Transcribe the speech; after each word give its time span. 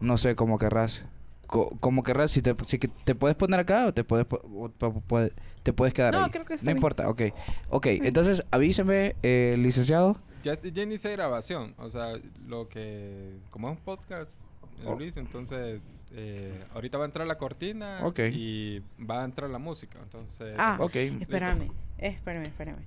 No 0.00 0.16
sé 0.18 0.34
cómo 0.34 0.58
querrás. 0.58 1.04
Co- 1.46 1.70
como 1.80 2.02
querrás, 2.02 2.30
si 2.30 2.42
te, 2.42 2.54
si 2.66 2.78
que- 2.78 2.88
te 2.88 3.14
puedes 3.14 3.36
poner 3.36 3.58
acá 3.60 3.86
o 3.86 3.94
te 3.94 4.04
puedes, 4.04 4.26
o 4.30 4.68
puede- 5.08 5.32
te 5.62 5.72
puedes 5.72 5.94
quedar 5.94 6.12
No, 6.12 6.24
ahí. 6.24 6.30
creo 6.30 6.44
que 6.44 6.54
está 6.54 6.66
No 6.66 6.74
bien. 6.74 6.76
importa, 6.78 7.08
ok. 7.08 7.22
Ok, 7.70 7.86
entonces 7.86 8.44
avíseme, 8.50 9.16
eh, 9.22 9.56
licenciado. 9.58 10.18
Ya, 10.42 10.60
ya 10.60 10.82
inicié 10.82 11.10
grabación, 11.12 11.74
o 11.78 11.90
sea, 11.90 12.12
lo 12.46 12.68
que... 12.68 13.38
Como 13.50 13.70
es 13.70 13.76
un 13.78 13.82
podcast, 13.82 14.44
eh, 14.80 14.84
Oh. 14.86 14.94
Luis, 14.94 15.16
entonces 15.16 16.06
eh, 16.12 16.64
ahorita 16.74 16.98
va 16.98 17.04
a 17.04 17.06
entrar 17.06 17.26
la 17.26 17.36
cortina 17.38 18.00
Ok. 18.04 18.20
y 18.30 18.80
va 19.00 19.22
a 19.22 19.24
entrar 19.24 19.50
la 19.50 19.58
música, 19.58 19.98
entonces... 20.02 20.54
Ah, 20.58 20.76
Ok. 20.80 20.94
espérame, 20.96 21.70
espérame, 21.98 22.44
espérame. 22.46 22.82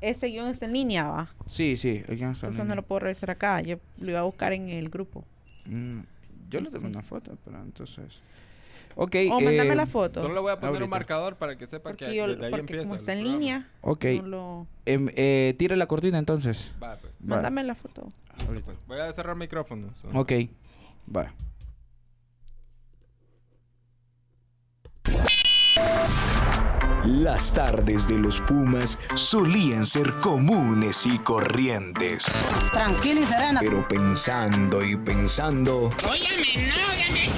Ese 0.00 0.26
guion 0.28 0.48
está 0.48 0.66
en 0.66 0.74
línea, 0.74 1.08
va. 1.08 1.28
Sí, 1.46 1.76
sí. 1.78 2.02
el 2.06 2.16
guion 2.18 2.32
está 2.32 2.46
Entonces 2.46 2.60
en 2.60 2.68
no 2.68 2.74
lo 2.74 2.82
puedo 2.82 2.98
revisar 3.00 3.30
acá. 3.30 3.62
Yo 3.62 3.78
lo 3.98 4.10
iba 4.10 4.20
a 4.20 4.24
buscar 4.24 4.52
en 4.52 4.68
el 4.68 4.90
grupo. 4.90 5.24
Mm, 5.64 6.00
yo 6.54 6.60
le 6.60 6.70
tomé 6.70 6.80
Sí. 6.80 6.86
una 6.86 7.02
foto, 7.02 7.36
pero 7.44 7.60
entonces... 7.62 8.12
Ok. 8.96 9.16
O 9.32 9.40
mándame 9.40 9.72
eh, 9.72 9.76
la 9.76 9.86
foto. 9.86 10.20
Solo 10.20 10.34
le 10.34 10.40
voy 10.40 10.52
a 10.52 10.56
poner 10.56 10.68
Ahorita. 10.68 10.84
un 10.84 10.90
marcador 10.90 11.36
para 11.36 11.56
que 11.58 11.66
sepa 11.66 11.94
que 11.94 12.14
yo, 12.14 12.28
desde 12.28 12.44
ahí 12.44 12.50
porque 12.50 12.60
empieza 12.60 12.84
como 12.84 12.94
está 12.94 13.12
en 13.12 13.18
programa. 13.20 13.38
línea, 13.40 13.68
Ok. 13.80 14.04
no 14.22 14.26
lo... 14.28 14.66
Em, 14.86 15.08
eh, 15.16 15.54
tire 15.58 15.76
la 15.76 15.86
cortina 15.86 16.16
entonces. 16.18 16.70
Va, 16.80 16.96
pues. 16.98 17.16
Va. 17.22 17.26
Mándame 17.36 17.64
la 17.64 17.74
foto. 17.74 18.06
Listo, 18.38 18.60
pues. 18.64 18.86
Voy 18.86 19.00
a 19.00 19.12
cerrar 19.12 19.34
micrófonos. 19.34 20.04
Ok. 20.14 20.32
Va. 21.14 21.32
Las 27.06 27.52
tardes 27.52 28.08
de 28.08 28.14
los 28.14 28.40
Pumas 28.40 28.98
solían 29.14 29.84
ser 29.84 30.10
comunes 30.20 31.04
y 31.04 31.18
corrientes. 31.18 32.24
Tranquila 32.72 33.20
y 33.20 33.26
serena. 33.26 33.60
Pero 33.60 33.86
pensando 33.86 34.82
y 34.82 34.96
pensando, 34.96 35.90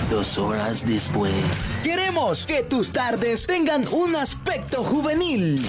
Dos 0.09 0.39
horas 0.39 0.87
después. 0.87 1.69
Queremos 1.83 2.47
que 2.47 2.63
tus 2.63 2.93
tardes 2.93 3.49
tengan 3.49 3.85
un 3.91 4.15
aspecto 4.15 4.85
juvenil. 4.85 5.67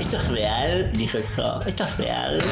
¿Esto 0.00 0.16
es 0.16 0.28
real? 0.28 0.92
Dijo 0.92 1.18
eso. 1.18 1.62
¿Esto 1.64 1.84
es 1.84 1.96
real? 1.98 2.42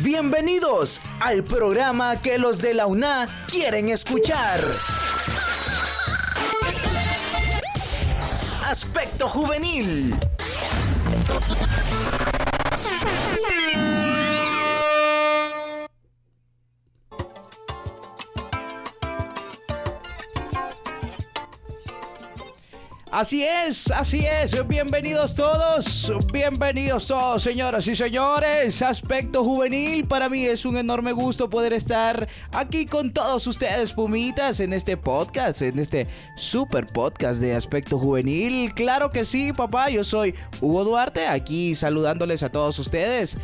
Bienvenidos 0.00 1.00
al 1.20 1.42
programa 1.44 2.20
que 2.20 2.38
los 2.38 2.58
de 2.58 2.74
la 2.74 2.86
UNA 2.86 3.46
quieren 3.48 3.88
escuchar. 3.88 4.60
Aspecto 9.16 9.28
juvenil. 9.28 10.12
Así 23.16 23.42
es, 23.42 23.90
así 23.92 24.26
es. 24.26 24.68
Bienvenidos 24.68 25.34
todos, 25.34 26.12
bienvenidos 26.34 27.06
todos, 27.06 27.42
señoras 27.42 27.86
y 27.86 27.96
señores. 27.96 28.82
Aspecto 28.82 29.42
juvenil, 29.42 30.06
para 30.06 30.28
mí 30.28 30.44
es 30.44 30.66
un 30.66 30.76
enorme 30.76 31.12
gusto 31.12 31.48
poder 31.48 31.72
estar 31.72 32.28
aquí 32.52 32.84
con 32.84 33.14
todos 33.14 33.46
ustedes, 33.46 33.94
Pumitas, 33.94 34.60
en 34.60 34.74
este 34.74 34.98
podcast, 34.98 35.62
en 35.62 35.78
este 35.78 36.06
super 36.36 36.84
podcast 36.84 37.40
de 37.40 37.54
Aspecto 37.54 37.98
Juvenil. 37.98 38.74
Claro 38.74 39.10
que 39.10 39.24
sí, 39.24 39.50
papá, 39.54 39.88
yo 39.88 40.04
soy 40.04 40.34
Hugo 40.60 40.84
Duarte, 40.84 41.26
aquí 41.26 41.74
saludándoles 41.74 42.42
a 42.42 42.50
todos 42.50 42.78
ustedes. 42.78 43.38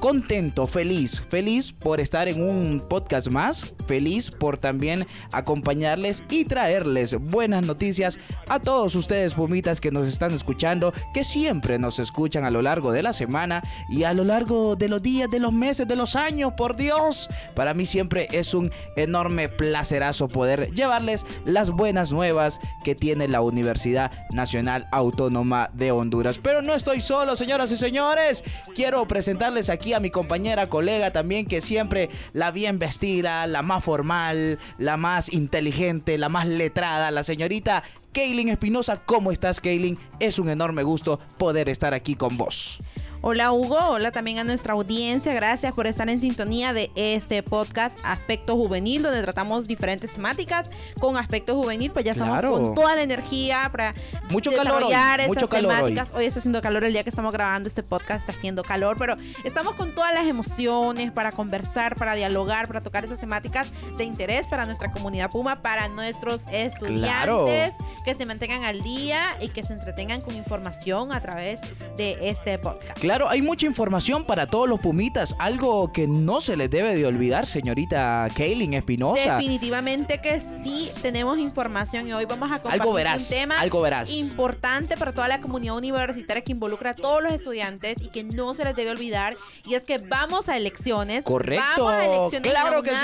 Contento, 0.00 0.66
feliz, 0.66 1.22
feliz 1.30 1.72
por 1.72 2.00
estar 2.00 2.28
en 2.28 2.42
un 2.42 2.80
podcast 2.80 3.28
más, 3.30 3.74
feliz 3.86 4.30
por 4.30 4.58
también 4.58 5.06
acompañarles 5.32 6.22
y 6.28 6.44
traerles 6.44 7.14
buenas 7.14 7.66
noticias 7.66 8.18
a 8.48 8.60
todos 8.60 8.94
ustedes, 8.96 9.34
pumitas, 9.34 9.80
que 9.80 9.90
nos 9.90 10.06
están 10.06 10.32
escuchando, 10.32 10.92
que 11.14 11.24
siempre 11.24 11.78
nos 11.78 11.98
escuchan 11.98 12.44
a 12.44 12.50
lo 12.50 12.60
largo 12.60 12.92
de 12.92 13.02
la 13.02 13.12
semana 13.12 13.62
y 13.88 14.04
a 14.04 14.12
lo 14.12 14.24
largo 14.24 14.76
de 14.76 14.88
los 14.88 15.02
días, 15.02 15.30
de 15.30 15.40
los 15.40 15.52
meses, 15.52 15.88
de 15.88 15.96
los 15.96 16.16
años, 16.16 16.52
por 16.56 16.76
Dios. 16.76 17.28
Para 17.54 17.72
mí 17.72 17.86
siempre 17.86 18.28
es 18.32 18.52
un 18.52 18.70
enorme 18.96 19.48
placerazo 19.48 20.28
poder 20.28 20.70
llevarles 20.72 21.24
las 21.44 21.70
buenas 21.70 22.12
nuevas 22.12 22.60
que 22.84 22.94
tiene 22.94 23.28
la 23.28 23.40
Universidad 23.40 24.12
Nacional 24.32 24.86
Autónoma 24.92 25.70
de 25.72 25.92
Honduras. 25.92 26.38
Pero 26.42 26.62
no 26.62 26.74
estoy 26.74 27.00
solo, 27.00 27.36
señoras 27.36 27.70
y 27.70 27.76
señores. 27.76 28.44
Quiero 28.74 29.06
presentarles 29.06 29.70
aquí 29.70 29.83
a 29.92 30.00
mi 30.00 30.10
compañera, 30.10 30.68
colega 30.68 31.12
también, 31.12 31.46
que 31.46 31.60
siempre 31.60 32.08
la 32.32 32.50
bien 32.50 32.78
vestida, 32.78 33.46
la 33.46 33.62
más 33.62 33.84
formal, 33.84 34.58
la 34.78 34.96
más 34.96 35.32
inteligente, 35.32 36.16
la 36.16 36.28
más 36.28 36.46
letrada, 36.46 37.10
la 37.10 37.22
señorita 37.22 37.82
Kaylin 38.12 38.48
Espinosa. 38.48 39.02
¿Cómo 39.04 39.32
estás, 39.32 39.60
Kaylin? 39.60 39.98
Es 40.20 40.38
un 40.38 40.48
enorme 40.48 40.82
gusto 40.82 41.18
poder 41.36 41.68
estar 41.68 41.92
aquí 41.92 42.14
con 42.14 42.36
vos. 42.36 42.80
Hola 43.26 43.52
Hugo, 43.52 43.78
hola 43.78 44.12
también 44.12 44.38
a 44.38 44.44
nuestra 44.44 44.74
audiencia, 44.74 45.32
gracias 45.32 45.72
por 45.72 45.86
estar 45.86 46.06
en 46.10 46.20
sintonía 46.20 46.74
de 46.74 46.90
este 46.94 47.42
podcast 47.42 47.98
Aspecto 48.04 48.54
Juvenil, 48.54 49.02
donde 49.02 49.22
tratamos 49.22 49.66
diferentes 49.66 50.12
temáticas 50.12 50.70
con 51.00 51.16
Aspecto 51.16 51.54
Juvenil, 51.54 51.90
pues 51.90 52.04
ya 52.04 52.12
estamos 52.12 52.34
Claro. 52.34 52.52
con 52.52 52.74
toda 52.74 52.94
la 52.94 53.02
energía 53.02 53.70
para 53.72 53.94
Mucho 54.28 54.50
calor 54.50 54.82
hoy, 54.82 54.88
desarrollar 54.90 55.20
esas 55.20 55.48
calor 55.48 55.72
temáticas. 55.72 56.12
Hoy. 56.14 56.26
está 56.26 56.40
haciendo 56.40 56.60
calor, 56.60 56.84
el 56.84 56.92
día 56.92 57.02
que 57.02 57.08
estamos 57.08 57.32
grabando 57.32 57.66
este 57.66 57.82
podcast 57.82 58.28
está 58.28 58.32
haciendo 58.32 58.62
calor, 58.62 58.96
pero 58.98 59.16
estamos 59.42 59.74
con 59.76 59.94
todas 59.94 60.12
las 60.12 60.26
emociones 60.26 61.10
para 61.10 61.32
conversar, 61.32 61.96
para 61.96 62.14
dialogar, 62.16 62.66
para 62.66 62.82
tocar 62.82 63.06
esas 63.06 63.20
temáticas 63.20 63.72
de 63.96 64.04
interés 64.04 64.46
para 64.46 64.66
nuestra 64.66 64.92
comunidad 64.92 65.30
Puma, 65.30 65.62
para 65.62 65.88
nuestros 65.88 66.44
estudiantes, 66.52 67.72
que 68.04 68.12
se 68.14 68.26
mantengan 68.26 68.64
al 68.64 68.82
día 68.82 69.30
y 69.40 69.48
que 69.48 69.64
se 69.64 69.72
entretengan 69.72 70.20
con 70.20 70.36
información 70.36 71.10
a 71.10 71.22
través 71.22 71.62
de 71.96 72.18
este 72.28 72.58
podcast. 72.58 73.00
Claro, 73.00 73.13
hay 73.22 73.42
mucha 73.42 73.66
información 73.66 74.24
para 74.24 74.46
todos 74.46 74.68
los 74.68 74.80
pumitas, 74.80 75.36
algo 75.38 75.92
que 75.92 76.06
no 76.08 76.40
se 76.40 76.56
les 76.56 76.70
debe 76.70 76.94
de 76.96 77.06
olvidar, 77.06 77.46
señorita 77.46 78.28
Kaylin 78.36 78.74
Espinosa. 78.74 79.36
Definitivamente 79.36 80.20
que 80.20 80.40
sí 80.40 80.88
tenemos 81.00 81.38
información 81.38 82.08
y 82.08 82.12
hoy 82.12 82.24
vamos 82.24 82.50
a 82.50 82.56
compartir 82.60 82.80
Algo 82.82 82.92
verás, 82.92 83.22
un 83.30 83.36
tema 83.36 83.60
algo 83.60 83.80
verás. 83.80 84.10
importante 84.10 84.96
para 84.96 85.12
toda 85.12 85.28
la 85.28 85.40
comunidad 85.40 85.76
universitaria 85.76 86.42
que 86.42 86.52
involucra 86.52 86.90
a 86.90 86.94
todos 86.94 87.22
los 87.22 87.32
estudiantes 87.32 88.02
y 88.02 88.08
que 88.08 88.24
no 88.24 88.54
se 88.54 88.64
les 88.64 88.74
debe 88.74 88.90
olvidar 88.90 89.36
y 89.64 89.74
es 89.74 89.84
que 89.84 89.98
vamos 89.98 90.48
a 90.48 90.56
elecciones. 90.56 91.24
Correcto, 91.24 91.84
Vamos 91.84 91.92
a 91.92 92.04
elecciones. 92.04 92.50
claro 92.50 92.82
que 92.82 92.90
sí. 92.90 92.96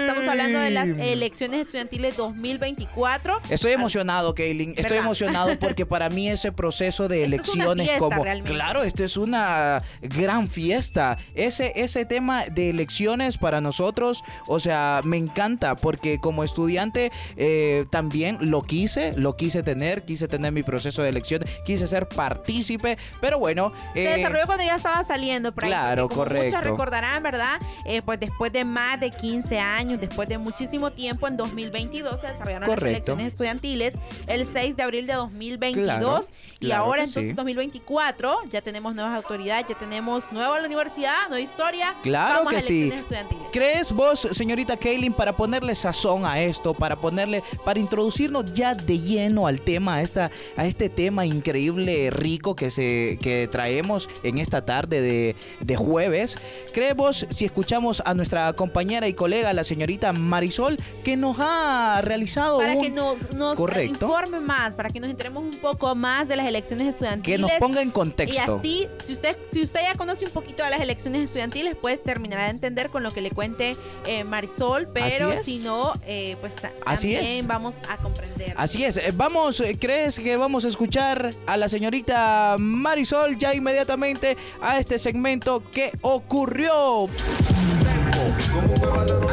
Estamos 0.00 0.26
hablando 0.28 0.58
de 0.58 0.70
las 0.70 0.88
elecciones 0.88 1.60
estudiantiles 1.62 2.16
2024. 2.16 3.40
Estoy 3.48 3.72
emocionado, 3.72 4.34
Kaylin. 4.34 4.70
Estoy 4.70 4.82
¿Verdad? 4.84 4.98
emocionado 5.04 5.58
porque 5.58 5.86
para 5.86 6.08
mí 6.08 6.28
ese 6.28 6.50
proceso 6.52 7.06
de 7.08 7.24
elecciones 7.24 7.86
fiesta, 7.86 7.98
como 7.98 8.24
realmente. 8.24 8.52
claro, 8.52 8.82
esto 8.82 9.04
es 9.04 9.16
una 9.16 9.51
gran 10.00 10.46
fiesta. 10.46 11.18
Ese 11.34 11.72
ese 11.76 12.04
tema 12.04 12.44
de 12.44 12.70
elecciones 12.70 13.38
para 13.38 13.60
nosotros, 13.60 14.22
o 14.46 14.60
sea, 14.60 15.00
me 15.04 15.16
encanta 15.16 15.76
porque 15.76 16.18
como 16.18 16.44
estudiante 16.44 17.10
eh, 17.36 17.86
también 17.90 18.38
lo 18.40 18.62
quise, 18.62 19.12
lo 19.18 19.36
quise 19.36 19.62
tener, 19.62 20.04
quise 20.04 20.28
tener 20.28 20.52
mi 20.52 20.62
proceso 20.62 21.02
de 21.02 21.08
elección, 21.08 21.42
quise 21.64 21.86
ser 21.86 22.08
partícipe, 22.08 22.98
pero 23.20 23.38
bueno, 23.38 23.72
Se 23.94 24.04
eh, 24.04 24.16
desarrolló 24.16 24.46
cuando 24.46 24.64
ya 24.64 24.76
estaba 24.76 25.02
saliendo 25.04 25.52
por 25.52 25.64
ahí, 25.64 25.70
claro, 25.70 26.02
porque 26.02 26.14
como 26.14 26.24
correcto. 26.24 26.56
Muchos 26.56 26.70
recordarán, 26.70 27.22
¿verdad? 27.22 27.60
Eh, 27.84 28.02
pues 28.02 28.20
después 28.20 28.52
de 28.52 28.64
más 28.64 29.00
de 29.00 29.10
15 29.10 29.58
años, 29.58 30.00
después 30.00 30.28
de 30.28 30.38
muchísimo 30.38 30.92
tiempo, 30.92 31.26
en 31.28 31.36
2022 31.36 32.20
se 32.20 32.28
desarrollaron 32.28 32.68
Correcto. 32.68 32.84
las 32.84 32.94
elecciones 32.94 33.26
estudiantiles 33.32 33.94
el 34.26 34.46
6 34.46 34.76
de 34.76 34.82
abril 34.82 35.06
de 35.06 35.14
2022 35.14 35.82
Claro, 35.82 36.20
y 36.60 36.66
claro 36.66 36.84
ahora 36.84 37.02
entonces 37.02 37.28
sí. 37.28 37.32
2024 37.32 38.38
ya 38.50 38.60
tenemos 38.60 38.94
nuevas 38.94 39.16
autoridades, 39.16 39.41
ya 39.44 39.62
tenemos 39.74 40.32
nueva 40.32 40.58
la 40.60 40.66
universidad, 40.66 41.28
nueva 41.28 41.40
historia. 41.40 41.94
Claro 42.02 42.38
Vamos 42.38 42.52
que 42.52 42.58
a 42.58 42.60
sí. 42.60 42.88
estudiantiles. 42.88 43.42
¿Crees 43.52 43.92
vos, 43.92 44.28
señorita 44.32 44.76
Kaylin, 44.76 45.12
para 45.12 45.32
ponerle 45.36 45.74
sazón 45.74 46.24
a 46.24 46.40
esto, 46.40 46.74
para 46.74 46.96
ponerle, 46.96 47.42
para 47.64 47.78
introducirnos 47.80 48.52
ya 48.52 48.74
de 48.74 48.98
lleno 48.98 49.46
al 49.46 49.60
tema, 49.60 49.96
a, 49.96 50.02
esta, 50.02 50.30
a 50.56 50.66
este 50.66 50.88
tema 50.88 51.26
increíble, 51.26 52.10
rico 52.10 52.54
que, 52.56 52.70
se, 52.70 53.18
que 53.20 53.48
traemos 53.50 54.08
en 54.22 54.38
esta 54.38 54.64
tarde 54.64 55.00
de, 55.00 55.36
de 55.60 55.76
jueves? 55.76 56.38
¿Crees 56.72 56.96
vos, 56.96 57.26
si 57.30 57.44
escuchamos 57.44 58.02
a 58.04 58.14
nuestra 58.14 58.52
compañera 58.54 59.06
y 59.08 59.14
colega, 59.14 59.52
la 59.52 59.64
señorita 59.64 60.12
Marisol, 60.12 60.76
que 61.04 61.16
nos 61.16 61.36
ha 61.40 62.00
realizado 62.02 62.58
Para 62.58 62.72
un- 62.74 62.82
que 62.82 62.90
nos, 62.90 63.32
nos 63.32 63.56
Correcto. 63.58 64.06
informe 64.06 64.40
más, 64.40 64.74
para 64.74 64.88
que 64.90 65.00
nos 65.00 65.10
enteremos 65.10 65.42
un 65.44 65.58
poco 65.60 65.94
más 65.94 66.28
de 66.28 66.36
las 66.36 66.46
elecciones 66.46 66.84
que 66.86 66.90
estudiantiles. 66.90 67.40
nos 67.40 67.52
ponga 67.52 67.82
en 67.82 67.88
Y 67.88 67.92
contexto? 67.92 68.56
así, 68.56 68.88
si 69.04 69.12
usted, 69.12 69.21
si 69.50 69.62
usted 69.62 69.80
ya 69.82 69.94
conoce 69.94 70.24
un 70.24 70.30
poquito 70.30 70.62
de 70.64 70.70
las 70.70 70.80
elecciones 70.80 71.24
estudiantiles, 71.24 71.76
pues 71.80 72.02
terminará 72.02 72.44
de 72.44 72.50
entender 72.50 72.90
con 72.90 73.02
lo 73.02 73.10
que 73.10 73.20
le 73.20 73.30
cuente 73.30 73.76
eh, 74.06 74.24
Marisol, 74.24 74.88
pero 74.92 75.36
si 75.42 75.58
no, 75.58 75.92
eh, 76.06 76.36
pues 76.40 76.56
Así 76.84 77.14
también 77.14 77.40
es. 77.40 77.46
vamos 77.46 77.76
a 77.88 77.96
comprender. 77.96 78.54
Así 78.56 78.84
es, 78.84 78.96
eh, 78.96 79.12
vamos, 79.14 79.62
¿crees 79.80 80.18
que 80.18 80.36
vamos 80.36 80.64
a 80.64 80.68
escuchar 80.68 81.34
a 81.46 81.56
la 81.56 81.68
señorita 81.68 82.56
Marisol 82.58 83.38
ya 83.38 83.54
inmediatamente 83.54 84.36
a 84.60 84.78
este 84.78 84.98
segmento 84.98 85.62
que 85.70 85.92
ocurrió? 86.02 87.08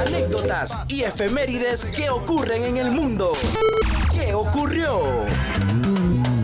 Anécdotas 0.06 0.78
y 0.88 1.04
efemérides 1.04 1.86
que 1.86 2.10
ocurren 2.10 2.64
en 2.64 2.78
el 2.78 2.92
mundo. 2.92 3.34
¿Qué 4.14 4.34
ocurrió? 4.34 5.26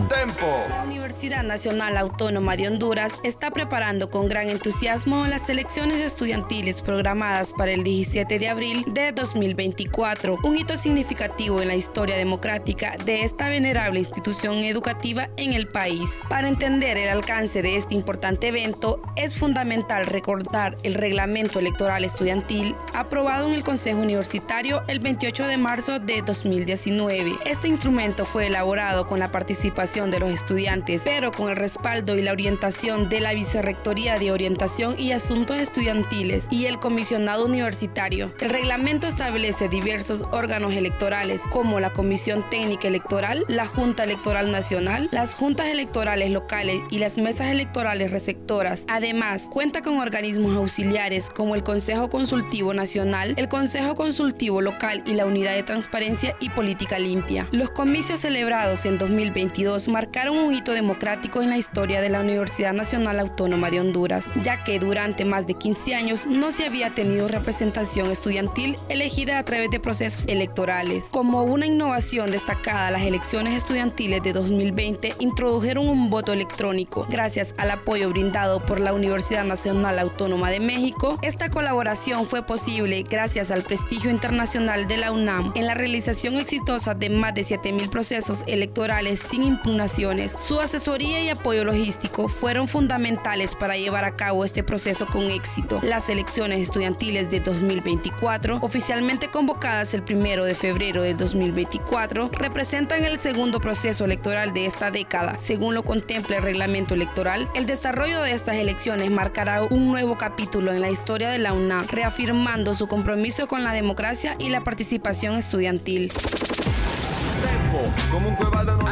La 0.08 0.84
Universidad 0.84 1.42
Nacional 1.42 1.96
Autónoma 1.96 2.56
de 2.56 2.68
Honduras 2.68 3.12
está 3.24 3.50
preparando 3.50 4.08
con 4.08 4.28
gran 4.28 4.48
entusiasmo 4.48 5.26
las 5.26 5.48
elecciones 5.48 6.00
estudiantiles 6.00 6.80
programadas 6.80 7.52
para 7.52 7.72
el 7.72 7.82
17 7.82 8.38
de 8.38 8.48
abril 8.48 8.84
de 8.86 9.10
2024, 9.10 10.38
un 10.44 10.56
hito 10.56 10.76
significativo 10.76 11.60
en 11.60 11.68
la 11.68 11.74
historia 11.74 12.16
democrática 12.16 12.96
de 13.04 13.24
esta 13.24 13.48
venerable 13.48 13.98
institución 13.98 14.58
educativa 14.58 15.28
en 15.36 15.54
el 15.54 15.66
país. 15.66 16.08
Para 16.28 16.48
entender 16.48 16.96
el 16.98 17.08
alcance 17.08 17.62
de 17.62 17.76
este 17.76 17.94
importante 17.94 18.48
evento, 18.48 19.02
es 19.16 19.36
fundamental 19.36 20.06
recordar 20.06 20.76
el 20.84 20.94
reglamento 20.94 21.58
electoral 21.58 22.04
estudiantil 22.04 22.76
aprobado 22.94 23.48
en 23.48 23.54
el 23.54 23.64
Consejo 23.64 23.98
Universitario 23.98 24.84
el 24.86 25.00
28 25.00 25.48
de 25.48 25.56
marzo 25.56 25.98
de 25.98 26.22
2019. 26.22 27.38
Este 27.44 27.66
instrumento 27.66 28.24
fue 28.24 28.46
elaborado 28.46 29.06
con 29.08 29.18
la 29.18 29.32
participación 29.32 29.95
de 29.96 30.20
los 30.20 30.28
estudiantes, 30.28 31.00
pero 31.06 31.32
con 31.32 31.48
el 31.48 31.56
respaldo 31.56 32.18
y 32.18 32.22
la 32.22 32.32
orientación 32.32 33.08
de 33.08 33.20
la 33.20 33.32
Vicerrectoría 33.32 34.18
de 34.18 34.30
Orientación 34.30 34.94
y 34.98 35.12
Asuntos 35.12 35.56
Estudiantiles 35.56 36.48
y 36.50 36.66
el 36.66 36.78
Comisionado 36.78 37.46
Universitario. 37.46 38.30
El 38.40 38.50
reglamento 38.50 39.06
establece 39.06 39.68
diversos 39.68 40.22
órganos 40.32 40.74
electorales 40.74 41.40
como 41.50 41.80
la 41.80 41.94
Comisión 41.94 42.44
Técnica 42.50 42.88
Electoral, 42.88 43.46
la 43.48 43.64
Junta 43.64 44.04
Electoral 44.04 44.50
Nacional, 44.50 45.08
las 45.12 45.34
juntas 45.34 45.68
electorales 45.68 46.30
locales 46.30 46.82
y 46.90 46.98
las 46.98 47.16
mesas 47.16 47.48
electorales 47.48 48.10
receptoras. 48.10 48.84
Además, 48.88 49.44
cuenta 49.50 49.80
con 49.80 49.96
organismos 49.96 50.54
auxiliares 50.56 51.30
como 51.30 51.54
el 51.54 51.62
Consejo 51.62 52.10
Consultivo 52.10 52.74
Nacional, 52.74 53.32
el 53.38 53.48
Consejo 53.48 53.94
Consultivo 53.94 54.60
Local 54.60 55.02
y 55.06 55.14
la 55.14 55.24
Unidad 55.24 55.54
de 55.54 55.62
Transparencia 55.62 56.36
y 56.38 56.50
Política 56.50 56.98
Limpia. 56.98 57.48
Los 57.50 57.70
comicios 57.70 58.20
celebrados 58.20 58.84
en 58.84 58.98
2022 58.98 59.85
marcaron 59.88 60.36
un 60.36 60.54
hito 60.54 60.72
democrático 60.72 61.42
en 61.42 61.50
la 61.50 61.56
historia 61.56 62.00
de 62.00 62.08
la 62.08 62.20
Universidad 62.20 62.72
Nacional 62.72 63.20
Autónoma 63.20 63.70
de 63.70 63.80
Honduras, 63.80 64.30
ya 64.42 64.64
que 64.64 64.78
durante 64.78 65.24
más 65.24 65.46
de 65.46 65.54
15 65.54 65.94
años 65.94 66.26
no 66.26 66.50
se 66.50 66.66
había 66.66 66.90
tenido 66.90 67.28
representación 67.28 68.10
estudiantil 68.10 68.76
elegida 68.88 69.38
a 69.38 69.44
través 69.44 69.70
de 69.70 69.80
procesos 69.80 70.26
electorales. 70.26 71.08
Como 71.10 71.44
una 71.44 71.66
innovación 71.66 72.30
destacada, 72.30 72.90
las 72.90 73.02
elecciones 73.02 73.54
estudiantiles 73.54 74.22
de 74.22 74.32
2020 74.32 75.14
introdujeron 75.18 75.88
un 75.88 76.10
voto 76.10 76.32
electrónico. 76.32 77.06
Gracias 77.10 77.54
al 77.58 77.70
apoyo 77.70 78.10
brindado 78.10 78.60
por 78.60 78.80
la 78.80 78.92
Universidad 78.92 79.44
Nacional 79.44 79.98
Autónoma 79.98 80.50
de 80.50 80.60
México, 80.60 81.18
esta 81.22 81.50
colaboración 81.50 82.26
fue 82.26 82.44
posible 82.44 83.02
gracias 83.08 83.50
al 83.50 83.62
prestigio 83.62 84.10
internacional 84.10 84.86
de 84.86 84.96
la 84.96 85.12
UNAM 85.12 85.52
en 85.54 85.66
la 85.66 85.74
realización 85.74 86.34
exitosa 86.34 86.94
de 86.94 87.10
más 87.10 87.34
de 87.34 87.42
7.000 87.42 87.88
procesos 87.88 88.44
electorales 88.46 89.20
sin 89.20 89.42
impugnaciones. 89.76 90.32
Su 90.32 90.60
asesoría 90.60 91.20
y 91.22 91.28
apoyo 91.28 91.64
logístico 91.64 92.28
fueron 92.28 92.66
fundamentales 92.66 93.54
para 93.54 93.76
llevar 93.76 94.04
a 94.04 94.16
cabo 94.16 94.44
este 94.44 94.62
proceso 94.62 95.06
con 95.06 95.30
éxito. 95.30 95.80
Las 95.82 96.08
elecciones 96.08 96.60
estudiantiles 96.60 97.30
de 97.30 97.40
2024, 97.40 98.58
oficialmente 98.62 99.28
convocadas 99.28 99.92
el 99.92 100.02
1 100.02 100.44
de 100.44 100.54
febrero 100.54 101.02
del 101.02 101.16
2024, 101.18 102.30
representan 102.32 103.04
el 103.04 103.20
segundo 103.20 103.60
proceso 103.60 104.04
electoral 104.06 104.54
de 104.54 104.64
esta 104.64 104.90
década. 104.90 105.36
Según 105.36 105.74
lo 105.74 105.82
contempla 105.82 106.38
el 106.38 106.42
reglamento 106.42 106.94
electoral, 106.94 107.48
el 107.54 107.66
desarrollo 107.66 108.22
de 108.22 108.32
estas 108.32 108.56
elecciones 108.56 109.10
marcará 109.10 109.62
un 109.62 109.88
nuevo 109.88 110.16
capítulo 110.16 110.72
en 110.72 110.80
la 110.80 110.90
historia 110.90 111.28
de 111.28 111.38
la 111.38 111.52
UNAM, 111.52 111.86
reafirmando 111.88 112.74
su 112.74 112.86
compromiso 112.86 113.46
con 113.46 113.62
la 113.62 113.72
democracia 113.72 114.36
y 114.38 114.48
la 114.48 114.62
participación 114.62 115.36
estudiantil. 115.36 116.12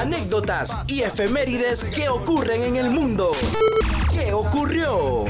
Anécdotas 0.05 0.77
y 0.87 1.01
efemérides 1.01 1.83
que 1.83 2.11
ocurren 2.11 2.63
en 2.63 2.77
el 2.77 2.91
mundo. 2.91 3.31
¿Qué 4.13 4.35
ocurrió? 4.35 5.25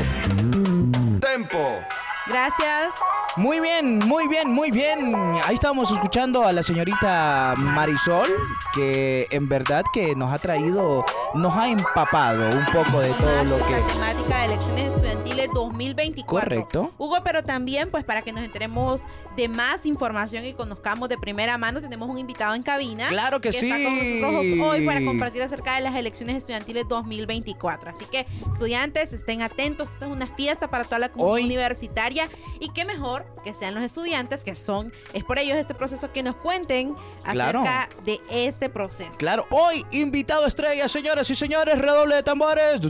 Tempo. 1.21 1.79
Gracias. 2.26 2.94
Muy 3.37 3.59
bien, 3.59 3.99
muy 3.99 4.29
bien, 4.29 4.53
muy 4.53 4.71
bien. 4.71 5.12
Ahí 5.44 5.55
estábamos 5.55 5.91
escuchando 5.91 6.44
a 6.47 6.53
la 6.53 6.62
señorita 6.62 7.55
Marisol, 7.56 8.29
que 8.73 9.26
en 9.31 9.49
verdad 9.49 9.82
que 9.93 10.15
nos 10.15 10.32
ha 10.32 10.38
traído, 10.38 11.05
nos 11.35 11.53
ha 11.55 11.69
empapado 11.69 12.49
un 12.56 12.65
poco 12.67 13.00
de 13.00 13.11
todo 13.15 13.44
lo 13.44 13.59
La 13.59 13.67
que... 13.67 13.93
temática 13.93 14.38
de 14.38 14.44
elecciones 14.44 14.94
estudiantiles 14.94 15.49
2024. 15.53 16.26
Correcto. 16.26 16.93
Hugo, 16.97 17.17
pero 17.25 17.43
también, 17.43 17.91
pues 17.91 18.05
para 18.05 18.23
que 18.23 18.31
nos 18.31 18.43
enteremos 18.44 19.03
de 19.37 19.49
más 19.49 19.85
información 19.85 20.44
y 20.44 20.55
conozcamos 20.55 21.09
de 21.09 21.19
primera 21.19 21.59
mano, 21.59 21.81
tenemos 21.81 22.09
un 22.09 22.19
invitado 22.19 22.55
en 22.55 22.62
cabina. 22.62 23.09
Claro 23.09 23.41
que 23.41 23.53
sí. 23.53 23.69
Está 23.69 23.82
con 23.85 23.99
nosotros 23.99 24.69
hoy 24.71 24.87
para 24.87 25.05
compartir 25.05 25.43
acerca 25.43 25.75
de 25.75 25.81
las 25.81 25.97
elecciones 25.97 26.37
estudiantiles 26.37 26.85
2024. 26.88 27.91
Así 27.91 28.05
que, 28.05 28.29
estudiantes, 28.53 29.12
estén 29.12 29.43
atentos. 29.43 29.91
Esto 29.94 30.05
es 30.05 30.12
una 30.12 30.29
fiesta 30.29 30.71
para 30.71 30.85
toda 30.85 31.00
la 31.00 31.09
comunidad 31.09 31.35
Hoy- 31.35 31.44
universitaria. 31.47 32.13
Y 32.61 32.69
qué 32.70 32.84
mejor 32.84 33.26
que 33.44 33.52
sean 33.52 33.75
los 33.75 33.82
estudiantes, 33.82 34.44
que 34.44 34.55
son, 34.55 34.93
es 35.12 35.25
por 35.25 35.38
ellos 35.38 35.56
este 35.58 35.75
proceso, 35.75 36.12
que 36.12 36.22
nos 36.22 36.37
cuenten 36.37 36.94
Claro. 37.25 37.61
acerca 37.61 37.88
de 38.05 38.20
este 38.31 38.69
proceso. 38.69 39.12
Claro, 39.19 39.46
hoy 39.50 39.84
invitado 39.90 40.46
estrella, 40.46 40.88
señoras 40.88 41.28
y 41.31 41.34
señores, 41.34 41.78
redoble 41.78 42.14
de 42.16 42.22
tambores. 42.22 42.81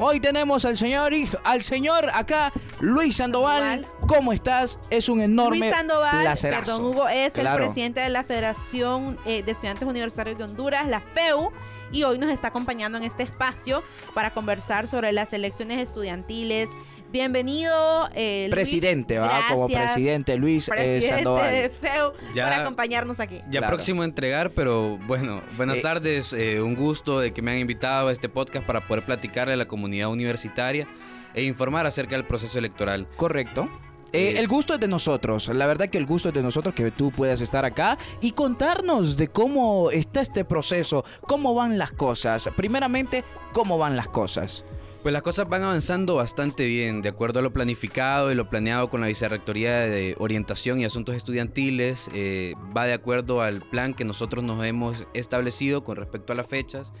Hoy 0.00 0.20
tenemos 0.20 0.64
al 0.64 0.76
señor, 0.76 1.12
al 1.44 1.62
señor 1.62 2.10
acá, 2.12 2.52
Luis 2.80 3.16
Sandoval. 3.16 3.86
¿Cómo 4.06 4.32
estás? 4.32 4.78
Es 4.90 5.08
un 5.08 5.20
enorme 5.20 5.58
Luis 5.58 5.70
Sandoval, 5.74 6.22
placerazo. 6.22 6.64
perdón 6.76 6.84
Hugo, 6.86 7.08
es 7.08 7.32
Claro. 7.34 7.58
el 7.58 7.64
presidente 7.64 8.00
de 8.00 8.08
la 8.08 8.24
Federación 8.24 9.18
eh, 9.26 9.42
de 9.42 9.52
Estudiantes 9.52 9.86
Universitarios 9.86 10.38
de 10.38 10.44
Honduras, 10.44 10.86
la 10.88 11.00
FEU, 11.00 11.52
y 11.90 12.02
hoy 12.02 12.18
nos 12.18 12.30
está 12.30 12.48
acompañando 12.48 12.98
en 12.98 13.04
este 13.04 13.22
espacio 13.22 13.82
para 14.14 14.32
conversar 14.34 14.88
sobre 14.88 15.12
las 15.12 15.32
elecciones 15.32 15.78
estudiantiles. 15.78 16.68
Bienvenido, 17.10 18.08
eh, 18.14 18.42
Luis. 18.44 18.50
Presidente, 18.50 19.18
¿va? 19.18 19.40
Como 19.48 19.66
presidente 19.66 20.36
Luis 20.36 20.68
eh, 20.68 20.72
presidente 20.72 21.06
de 21.06 21.12
Sandoval. 21.14 21.70
FEU, 21.80 22.12
Ya- 22.34 22.44
por 22.44 22.52
acompañarnos 22.52 23.18
aquí. 23.20 23.36
Ya 23.50 23.60
Claro. 23.60 23.68
próximo 23.68 24.02
a 24.02 24.04
entregar, 24.04 24.50
pero 24.50 24.98
bueno, 25.06 25.42
buenas 25.56 25.78
Eh, 25.78 25.82
tardes. 25.82 26.32
eh, 26.34 26.60
un 26.60 26.74
gusto 26.74 27.20
de 27.20 27.32
que 27.32 27.40
me 27.40 27.52
han 27.52 27.58
invitado 27.58 28.08
a 28.08 28.12
este 28.12 28.28
podcast 28.28 28.66
para 28.66 28.86
poder 28.86 29.04
platicarle 29.06 29.54
a 29.54 29.56
la 29.56 29.64
comunidad 29.66 30.08
universitaria 30.10 30.86
e 31.34 31.44
informar 31.44 31.86
acerca 31.86 32.14
del 32.14 32.26
proceso 32.26 32.58
electoral. 32.58 33.06
Correcto. 33.16 33.68
Eh, 34.12 34.34
el 34.38 34.46
gusto 34.48 34.74
es 34.74 34.80
de 34.80 34.88
nosotros, 34.88 35.48
la 35.48 35.66
verdad 35.66 35.88
que 35.88 35.98
el 35.98 36.06
gusto 36.06 36.28
es 36.28 36.34
de 36.34 36.42
nosotros 36.42 36.74
que 36.74 36.90
tú 36.90 37.10
puedas 37.10 37.40
estar 37.42 37.64
acá 37.66 37.96
y 38.22 38.32
contarnos 38.32 39.16
de 39.18 39.28
cómo 39.28 39.90
está 39.90 40.20
este 40.22 40.44
proceso, 40.46 41.04
cómo 41.22 41.54
van 41.54 41.76
las 41.78 41.92
cosas. 41.92 42.48
Primeramente, 42.56 43.22
cómo 43.52 43.76
van 43.78 43.96
las 43.96 44.08
cosas. 44.08 44.64
Pues 45.08 45.14
las 45.14 45.22
cosas 45.22 45.48
van 45.48 45.62
avanzando 45.62 46.16
bastante 46.16 46.66
bien, 46.66 47.00
de 47.00 47.08
acuerdo 47.08 47.38
a 47.38 47.42
lo 47.42 47.50
planificado 47.50 48.30
y 48.30 48.34
lo 48.34 48.50
planeado 48.50 48.90
con 48.90 49.00
la 49.00 49.06
Vicerrectoría 49.06 49.78
de 49.78 50.14
Orientación 50.18 50.80
y 50.80 50.84
Asuntos 50.84 51.16
Estudiantiles, 51.16 52.10
eh, 52.12 52.52
va 52.76 52.84
de 52.84 52.92
acuerdo 52.92 53.40
al 53.40 53.62
plan 53.62 53.94
que 53.94 54.04
nosotros 54.04 54.44
nos 54.44 54.62
hemos 54.66 55.06
establecido 55.14 55.82
con 55.82 55.96
respecto 55.96 56.34
a 56.34 56.36
las 56.36 56.46
fechas. 56.46 56.92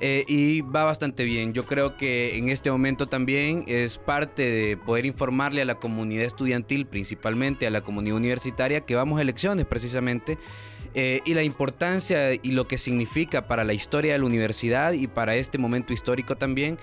eh, 0.00 0.24
y 0.28 0.60
va 0.60 0.84
bastante 0.84 1.24
bien. 1.24 1.52
Yo 1.52 1.64
creo 1.64 1.96
que 1.96 2.38
en 2.38 2.48
este 2.48 2.70
momento 2.70 3.06
también 3.06 3.64
es 3.66 3.98
parte 3.98 4.42
de 4.48 4.76
poder 4.76 5.04
informarle 5.04 5.60
a 5.60 5.64
la 5.64 5.74
comunidad 5.74 6.24
estudiantil, 6.24 6.86
principalmente 6.86 7.66
a 7.66 7.70
la 7.70 7.80
comunidad 7.80 8.16
universitaria, 8.16 8.80
que 8.82 8.94
vamos 8.94 9.18
a 9.18 9.22
elecciones 9.22 9.66
precisamente. 9.66 10.38
eh, 10.94 11.20
y 11.24 11.34
la 11.34 11.44
importancia 11.44 12.32
y 12.34 12.50
lo 12.52 12.66
que 12.66 12.76
significa 12.76 13.46
para 13.46 13.62
la 13.62 13.72
historia 13.72 14.12
de 14.14 14.18
la 14.18 14.24
universidad 14.24 14.92
y 14.92 15.06
para 15.06 15.36
este 15.36 15.56
momento 15.56 15.92
histórico 15.92 16.36
también 16.36 16.78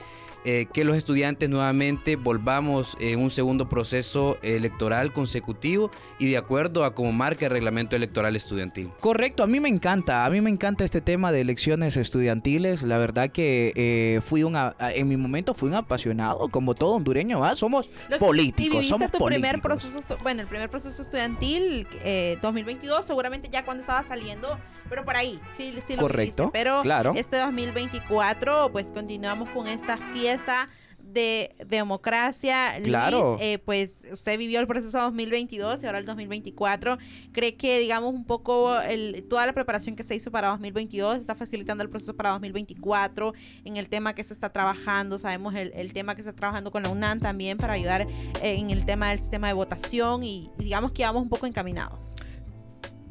eh, 0.46 0.67
que 0.74 0.84
los 0.86 0.96
estudiantes 0.96 1.50
nuevamente 1.50 2.15
volvamos 2.15 2.96
en 3.00 3.20
un 3.20 3.29
segundo 3.29 3.67
proceso 3.70 4.38
electoral 4.41 5.12
consecutivo 5.13 5.91
y 6.20 6.29
de 6.29 6.38
acuerdo 6.38 6.86
a 6.86 6.96
como 6.96 7.12
marca 7.12 7.46
el 7.46 7.51
reglamento 7.51 7.96
electoral 7.96 8.36
estudiantil. 8.36 8.89
Correcto, 9.01 9.44
a 9.44 9.48
mí 9.48 9.60
me 9.60 9.70
encanta, 9.70 10.25
a 10.25 10.29
mí 10.29 10.39
me 10.41 10.50
encanta 10.50 10.84
este 10.86 11.01
tema 11.01 11.32
de 11.32 11.41
elecciones 11.41 11.98
estudiantiles. 11.98 12.84
La 12.84 12.98
verdad 12.98 13.29
que 13.29 13.74
eh, 13.75 14.22
fui 14.22 14.44
un, 14.44 14.58
en 14.79 15.08
mi 15.08 15.17
momento 15.17 15.53
fui 15.53 15.70
un 15.70 15.75
apasionado, 15.75 16.48
como 16.50 16.75
todo 16.75 16.91
hondureño, 16.96 17.39
¿va? 17.39 17.56
Somos 17.56 17.89
Los- 18.10 18.22
y 18.22 18.25
políticos, 18.25 18.72
viviste 18.72 18.89
somos 18.94 19.12
tu 19.12 19.17
políticos. 19.17 19.50
primer 19.50 19.62
proceso, 19.62 20.17
bueno, 20.24 20.41
el 20.41 20.48
primer 20.48 20.70
proceso 20.70 21.01
estudiantil 21.01 21.88
eh, 22.03 22.38
2022, 22.41 23.06
seguramente 23.06 23.50
ya 23.51 23.65
cuando 23.65 23.82
estaba 23.82 24.03
saliendo, 24.08 24.58
pero 24.89 25.03
por 25.03 25.15
ahí, 25.17 25.39
sí, 25.58 25.74
sí 25.86 25.94
lo 25.96 26.03
Correcto, 26.03 26.44
viviste. 26.44 26.50
Pero 26.53 26.82
claro. 26.84 27.13
este 27.15 27.38
2024, 27.38 28.70
pues 28.72 28.88
continuamos 28.91 29.50
con 29.50 29.67
esta 29.67 29.98
fiesta 29.98 30.26
de 31.00 31.55
democracia, 31.65 32.74
Luis, 32.79 32.89
Claro. 32.89 33.38
eh, 33.39 33.60
pues 33.60 34.01
usted 34.12 34.38
vivió 34.38 34.60
el 34.60 34.67
proceso 34.67 35.00
2022 35.00 35.81
y 35.81 35.86
ahora 35.86 36.00
el 36.00 36.05
2024. 36.05 36.98
¿Cree 37.31 37.55
que, 37.55 37.79
digamos, 37.79 38.13
un 38.13 38.25
poco 38.25 38.77
el- 38.81 39.24
toda 39.29 39.46
la 39.46 39.53
preparación 39.53 39.96
que 39.96 40.03
se 40.03 40.15
hizo 40.15 40.31
para 40.31 40.50
2022 40.50 41.15
está 41.15 41.34
facilitando 41.34 41.81
el 41.84 41.89
proceso 41.89 42.13
para 42.15 42.31
2024 42.31 43.34
en 43.63 43.77
el 43.77 43.88
tema 43.88 44.13
que 44.15 44.24
se 44.25 44.34
está 44.34 44.51
trabajando? 44.51 45.17
Sabemos 45.17 45.55
el, 45.55 45.72
el 45.75 45.93
tema 45.93 46.13
que 46.13 46.24
se 46.24 46.29
está 46.29 46.39
trabajando 46.39 46.72
con 46.72 46.84
la 46.84 46.89
UNAM 46.89 47.22
también 47.22 47.57
para 47.57 47.74
ayudar 47.74 48.01
eh, 48.01 48.55
en 48.57 48.72
el 48.72 48.86
tema 48.86 49.10
del 49.12 49.19
sistema 49.19 49.48
de 49.48 49.53
votación 49.53 50.24
y, 50.24 50.50
y 50.60 50.63
digamos 50.65 50.91
que 50.91 51.03
vamos 51.03 51.22
un 51.24 51.29
poco 51.29 51.46
encaminados. 51.48 52.15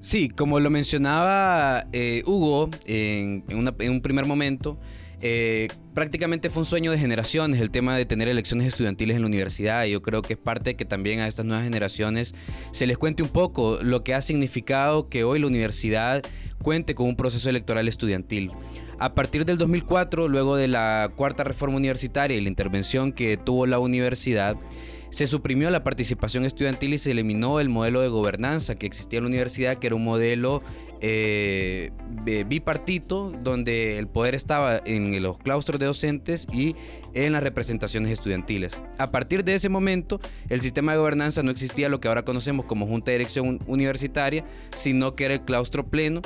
Sí, 0.01 0.29
como 0.29 0.61
lo 0.61 0.69
mencionaba 0.71 1.87
eh, 1.93 2.23
Hugo 2.27 2.69
en, 2.85 3.43
en 3.49 3.59
una- 3.59 3.75
en 3.79 3.91
un 3.93 4.01
primer 4.03 4.27
momento, 4.27 4.79
eh, 5.23 5.69
prácticamente 5.95 6.51
fue 6.51 6.61
un 6.61 6.67
sueño 6.67 6.91
de 6.91 6.99
generaciones 6.99 7.61
el 7.61 7.71
tema 7.71 7.97
de 7.97 8.05
tener 8.05 8.29
elecciones 8.29 8.67
estudiantiles 8.67 9.17
en 9.17 9.23
la 9.23 9.29
universidad 9.29 9.85
y 9.85 9.93
yo 9.93 10.03
creo 10.03 10.21
que 10.21 10.35
es 10.35 10.39
parte 10.39 10.71
de 10.71 10.77
que 10.77 10.85
también 10.85 11.21
a 11.21 11.27
estas 11.27 11.47
nuevas 11.47 11.65
generaciones 11.65 12.35
se 12.71 12.87
les 12.87 12.99
cuente 12.99 13.23
un 13.23 13.31
poco 13.31 13.79
lo 13.83 14.05
que 14.05 14.13
ha 14.15 14.21
significado 14.21 15.09
que 15.09 15.25
hoy 15.25 15.39
la 15.39 15.47
universidad 15.47 16.23
cuente 16.63 16.95
con 16.95 17.07
un 17.07 17.17
proceso 17.17 17.49
electoral 17.49 17.89
estudiantil. 17.89 18.51
A 18.99 19.15
partir 19.15 19.45
del 19.45 19.59
2004, 19.59 20.29
luego 20.29 20.57
de 20.57 20.69
la 20.69 21.11
cuarta 21.15 21.45
reforma 21.45 21.77
universitaria 21.77 22.37
y 22.37 22.41
la 22.41 22.49
intervención 22.49 23.13
que 23.13 23.37
tuvo 23.37 23.67
la 23.67 23.79
universidad, 23.79 24.57
se 25.11 25.27
suprimió 25.27 25.71
la 25.71 25.83
participación 25.85 26.45
estudiantil 26.45 26.95
y 26.95 26.99
se 26.99 27.13
eliminó 27.13 27.61
el 27.61 27.69
modelo 27.69 28.01
de 28.01 28.09
gobernanza 28.09 28.75
que 28.75 28.87
existía 28.87 29.19
en 29.19 29.25
la 29.25 29.29
universidad, 29.29 29.77
que 29.77 29.87
era 29.87 29.97
un 29.97 30.05
modelo 30.05 30.63
eh, 31.01 31.91
bi- 32.25 32.45
bipartito, 32.45 33.33
donde 33.43 33.99
el 33.99 34.09
poder 34.09 34.35
estaba 34.35 34.81
en 34.85 35.23
los 35.23 35.39
claustros 35.39 35.79
de 35.79 35.87
docentes 35.87 36.47
y 36.53 36.75
en 37.15 37.33
las 37.33 37.43
representaciones 37.43 38.13
estudiantiles. 38.13 38.83
A 38.99 39.11
partir 39.11 39.45
de 39.45 39.55
ese 39.55 39.69
momento, 39.69 40.21
el 40.49 40.61
sistema 40.61 40.93
de 40.93 40.99
gobernanza 40.99 41.43
no 41.43 41.51
existía 41.51 41.89
lo 41.89 42.01
que 42.01 42.09
ahora 42.09 42.25
conocemos 42.25 42.67
como 42.67 42.87
Junta 42.87 43.11
de 43.11 43.19
Dirección 43.19 43.59
Universitaria, 43.67 44.45
sino 44.75 45.13
que 45.15 45.25
era 45.27 45.35
el 45.35 45.43
claustro 45.43 45.87
pleno 45.87 46.23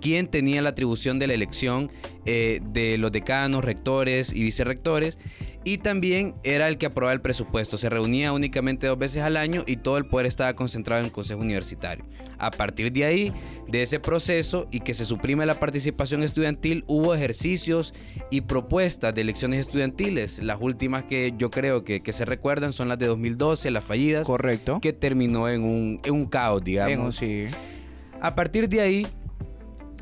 quien 0.00 0.28
tenía 0.28 0.62
la 0.62 0.70
atribución 0.70 1.18
de 1.18 1.26
la 1.26 1.34
elección 1.34 1.90
eh, 2.24 2.60
de 2.72 2.98
los 2.98 3.12
decanos, 3.12 3.64
rectores 3.64 4.32
y 4.32 4.42
vicerrectores. 4.42 5.18
Y 5.64 5.78
también 5.78 6.36
era 6.44 6.68
el 6.68 6.78
que 6.78 6.86
aprobaba 6.86 7.12
el 7.12 7.20
presupuesto. 7.20 7.76
Se 7.76 7.90
reunía 7.90 8.32
únicamente 8.32 8.86
dos 8.86 8.96
veces 8.96 9.24
al 9.24 9.36
año 9.36 9.64
y 9.66 9.78
todo 9.78 9.98
el 9.98 10.06
poder 10.06 10.26
estaba 10.26 10.54
concentrado 10.54 11.00
en 11.00 11.06
el 11.06 11.12
Consejo 11.12 11.40
Universitario. 11.40 12.04
A 12.38 12.52
partir 12.52 12.92
de 12.92 13.04
ahí, 13.04 13.32
de 13.66 13.82
ese 13.82 13.98
proceso 13.98 14.68
y 14.70 14.78
que 14.78 14.94
se 14.94 15.04
suprime 15.04 15.44
la 15.44 15.54
participación 15.54 16.22
estudiantil, 16.22 16.84
hubo 16.86 17.16
ejercicios 17.16 17.94
y 18.30 18.42
propuestas 18.42 19.12
de 19.12 19.22
elecciones 19.22 19.58
estudiantiles. 19.58 20.40
Las 20.40 20.60
últimas 20.60 21.04
que 21.04 21.34
yo 21.36 21.50
creo 21.50 21.82
que, 21.82 22.00
que 22.00 22.12
se 22.12 22.24
recuerdan 22.24 22.72
son 22.72 22.88
las 22.88 23.00
de 23.00 23.06
2012, 23.06 23.68
las 23.72 23.82
fallidas, 23.82 24.24
Correcto. 24.28 24.78
que 24.80 24.92
terminó 24.92 25.48
en 25.48 25.64
un, 25.64 26.00
en 26.04 26.14
un 26.14 26.26
caos, 26.26 26.62
digamos. 26.62 26.96
Vengo, 26.96 27.10
sí. 27.10 27.46
A 28.20 28.36
partir 28.36 28.68
de 28.68 28.80
ahí, 28.82 29.06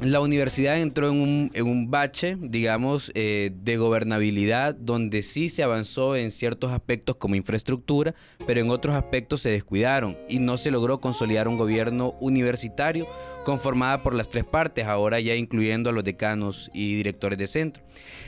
la 0.03 0.21
universidad 0.21 0.81
entró 0.81 1.09
en 1.09 1.21
un, 1.21 1.51
en 1.55 1.67
un 1.67 1.91
bache, 1.91 2.37
digamos, 2.41 3.13
eh, 3.15 3.53
de 3.55 3.77
gobernabilidad, 3.77 4.75
donde 4.75 5.23
sí 5.23 5.49
se 5.49 5.63
avanzó 5.63 6.17
en 6.17 6.31
ciertos 6.31 6.73
aspectos 6.73 7.17
como 7.17 7.37
infraestructura, 7.37 8.15
pero 8.47 8.61
en 8.61 8.71
otros 8.71 8.95
aspectos 8.97 9.41
se 9.41 9.51
descuidaron 9.51 10.17
y 10.29 10.41
no 10.41 10.57
se 10.57 10.71
logró 10.71 11.01
consolidar 11.01 11.49
un 11.49 11.57
gobierno 11.57 12.15
universitario 12.21 13.07
conformada 13.45 14.03
por 14.03 14.15
las 14.15 14.29
tres 14.29 14.45
partes, 14.45 14.87
ahora 14.87 15.21
ya 15.21 15.35
incluyendo 15.37 15.91
a 15.91 15.93
los 15.93 16.03
decanos 16.03 16.71
y 16.75 16.97
directores 16.97 17.39
de 17.39 17.47
centro. 17.47 17.83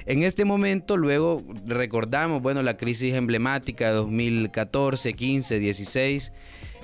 En 0.04 0.22
este 0.22 0.44
momento, 0.44 0.96
luego 0.96 1.42
recordamos, 1.66 2.42
bueno, 2.42 2.62
la 2.62 2.76
crisis 2.76 3.14
emblemática 3.14 3.88
de 3.88 3.94
2014, 3.94 5.14
15, 5.14 5.58
16 5.58 6.32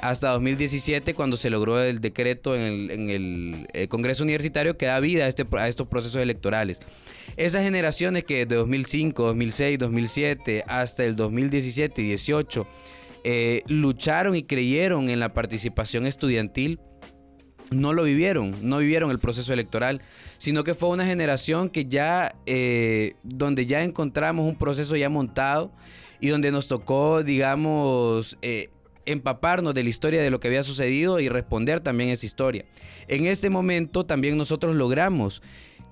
hasta 0.02 0.30
2017 0.30 1.14
cuando 1.14 1.36
se 1.36 1.48
logró 1.48 1.80
el 1.80 2.00
decreto 2.00 2.54
en 2.54 3.08
el, 3.08 3.66
eh, 3.72 3.88
Congreso 3.88 4.24
Universitario 4.24 4.76
que 4.76 4.86
da 4.86 5.00
vida 5.00 5.24
a, 5.24 5.28
este, 5.28 5.46
a 5.52 5.68
estos 5.68 5.86
procesos 5.86 6.20
electorales. 6.20 6.80
Esas 7.36 7.62
generaciones 7.62 8.24
que 8.24 8.44
de 8.44 8.56
2005, 8.56 9.22
2006, 9.22 9.78
2007 9.78 10.64
hasta 10.66 11.04
el 11.04 11.16
2017 11.16 12.02
y 12.02 12.04
18 12.08 12.66
eh, 13.24 13.62
lucharon 13.68 14.34
y 14.34 14.42
creyeron 14.42 15.08
en 15.08 15.20
la 15.20 15.32
participación 15.32 16.06
estudiantil, 16.06 16.80
no 17.70 17.92
lo 17.92 18.02
vivieron, 18.02 18.54
no 18.62 18.78
vivieron 18.78 19.10
el 19.12 19.20
proceso 19.20 19.52
electoral, 19.52 20.02
sino 20.38 20.64
que 20.64 20.74
fue 20.74 20.88
una 20.88 21.06
generación 21.06 21.70
que 21.70 21.84
ya, 21.84 22.34
eh, 22.46 23.14
donde 23.22 23.66
ya 23.66 23.84
encontramos 23.84 24.46
un 24.46 24.56
proceso 24.56 24.96
ya 24.96 25.08
montado 25.08 25.72
y 26.20 26.28
donde 26.28 26.50
nos 26.50 26.68
tocó, 26.68 27.22
digamos, 27.22 28.36
eh, 28.42 28.70
empaparnos 29.06 29.74
de 29.74 29.82
la 29.82 29.90
historia 29.90 30.22
de 30.22 30.30
lo 30.30 30.40
que 30.40 30.48
había 30.48 30.62
sucedido 30.62 31.20
y 31.20 31.28
responder 31.28 31.80
también 31.80 32.10
esa 32.10 32.26
historia. 32.26 32.64
En 33.08 33.26
este 33.26 33.50
momento 33.50 34.04
también 34.04 34.36
nosotros 34.36 34.76
logramos 34.76 35.42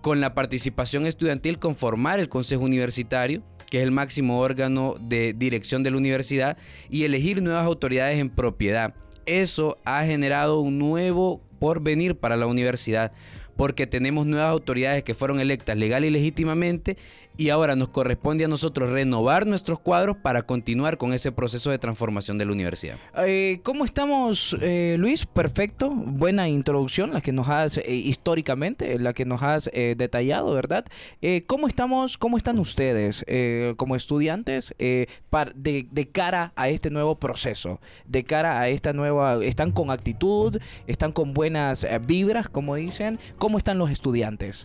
con 0.01 0.21
la 0.21 0.35
participación 0.35 1.07
estudiantil 1.07 1.59
conformar 1.59 2.21
el 2.21 2.29
Consejo 2.29 2.65
Universitario, 2.65 3.43
que 3.69 3.79
es 3.79 3.85
el 3.85 3.91
máximo 3.91 4.41
órgano 4.41 4.95
de 5.01 5.35
dirección 5.35 5.83
de 5.83 5.91
la 5.91 5.99
universidad, 5.99 6.57
y 6.89 7.05
elegir 7.05 7.43
nuevas 7.43 7.65
autoridades 7.65 8.19
en 8.19 8.31
propiedad. 8.31 8.95
Eso 9.27 9.79
ha 9.85 10.05
generado 10.05 10.61
un 10.61 10.79
nuevo 10.79 11.43
porvenir 11.59 12.17
para 12.17 12.37
la 12.37 12.47
universidad, 12.47 13.13
porque 13.57 13.87
tenemos 13.87 14.27
nuevas 14.27 14.51
autoridades 14.51 15.03
que 15.03 15.15
fueron 15.15 15.39
electas 15.39 15.77
legal 15.77 16.05
y 16.05 16.11
legítimamente 16.11 16.97
y 17.37 17.49
ahora 17.49 17.75
nos 17.77 17.89
corresponde 17.89 18.45
a 18.45 18.49
nosotros 18.49 18.91
renovar 18.91 19.47
nuestros 19.47 19.79
cuadros 19.81 20.17
para 20.17 20.43
continuar 20.43 20.99
con 20.99 21.13
ese 21.13 21.33
proceso 21.33 21.71
de 21.71 21.79
transformación 21.79 22.37
de 22.39 22.45
la 22.45 22.53
universidad. 22.53 22.97
Eh, 23.17 23.61
¿Cómo 23.63 23.85
estamos, 23.85 24.57
eh, 24.61 24.97
Luis? 24.99 25.25
Perfecto. 25.27 25.91
Buena 25.91 26.49
introducción, 26.49 27.13
la 27.15 27.21
que 27.21 27.33
nos 27.33 27.49
has 27.49 27.79
eh, 27.79 27.85
históricamente, 27.95 28.99
la 28.99 29.13
que 29.13 29.25
nos 29.25 29.43
has 29.43 29.71
eh, 29.73 29.95
detallado, 29.97 30.53
¿verdad? 30.53 30.85
Eh, 31.23 31.45
¿Cómo 31.47 31.67
estamos, 31.67 32.19
cómo 32.19 32.37
están 32.37 32.59
ustedes 32.59 33.25
eh, 33.27 33.75
como 33.77 33.97
estudiantes 33.97 34.75
eh, 34.79 35.07
par- 35.31 35.55
de, 35.55 35.87
de 35.91 36.09
cara 36.09 36.53
a 36.57 36.69
este 36.69 36.91
nuevo 36.91 37.19
proceso? 37.19 37.81
De 38.07 38.25
cara 38.25 38.61
a 38.61 38.69
esta 38.69 38.93
nueva, 38.93 39.43
¿están 39.43 39.73
con 39.73 39.91
actitud? 39.91 40.59
¿Están 40.87 41.13
con 41.13 41.33
buenas 41.33 41.85
eh, 41.85 41.99
vibras, 42.05 42.49
como 42.49 42.75
dicen? 42.75 43.19
¿Cómo 43.39 43.57
están 43.57 43.79
los 43.79 43.91
estudiantes? 43.91 44.65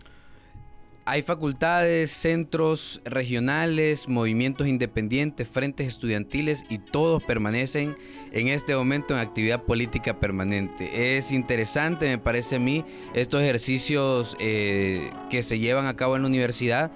Hay 1.07 1.21
facultades, 1.21 2.09
centros 2.09 2.99
regionales, 3.05 4.07
movimientos 4.07 4.67
independientes, 4.67 5.47
frentes 5.47 5.87
estudiantiles 5.87 6.65
y 6.67 6.79
todos 6.79 7.21
permanecen 7.21 7.95
en 8.31 8.47
este 8.47 8.75
momento 8.75 9.13
en 9.13 9.19
actividad 9.19 9.61
política 9.65 10.19
permanente. 10.19 11.15
Es 11.15 11.31
interesante, 11.31 12.07
me 12.07 12.17
parece 12.17 12.55
a 12.55 12.59
mí, 12.59 12.83
estos 13.13 13.43
ejercicios 13.43 14.35
eh, 14.39 15.11
que 15.29 15.43
se 15.43 15.59
llevan 15.59 15.85
a 15.85 15.95
cabo 15.95 16.15
en 16.15 16.23
la 16.23 16.27
universidad, 16.27 16.91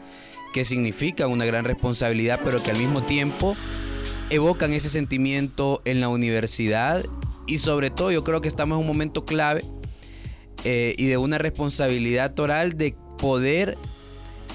que 0.54 0.66
significan 0.66 1.30
una 1.30 1.46
gran 1.46 1.64
responsabilidad, 1.64 2.40
pero 2.44 2.64
que 2.64 2.72
al 2.72 2.78
mismo 2.78 3.04
tiempo 3.04 3.56
evocan 4.32 4.74
ese 4.74 4.90
sentimiento 4.90 5.84
en 5.86 6.02
la 6.02 6.10
universidad 6.10 7.06
y 7.46 7.60
sobre 7.60 7.92
todo 7.92 8.12
yo 8.12 8.24
creo 8.24 8.42
que 8.42 8.48
estamos 8.48 8.78
en 8.78 8.82
un 8.82 8.88
momento 8.88 9.22
clave 9.22 9.64
eh, 10.64 10.96
y 10.98 11.06
de 11.06 11.18
una 11.18 11.38
responsabilidad 11.38 12.34
toral 12.34 12.76
de 12.76 12.96
poder 13.20 13.78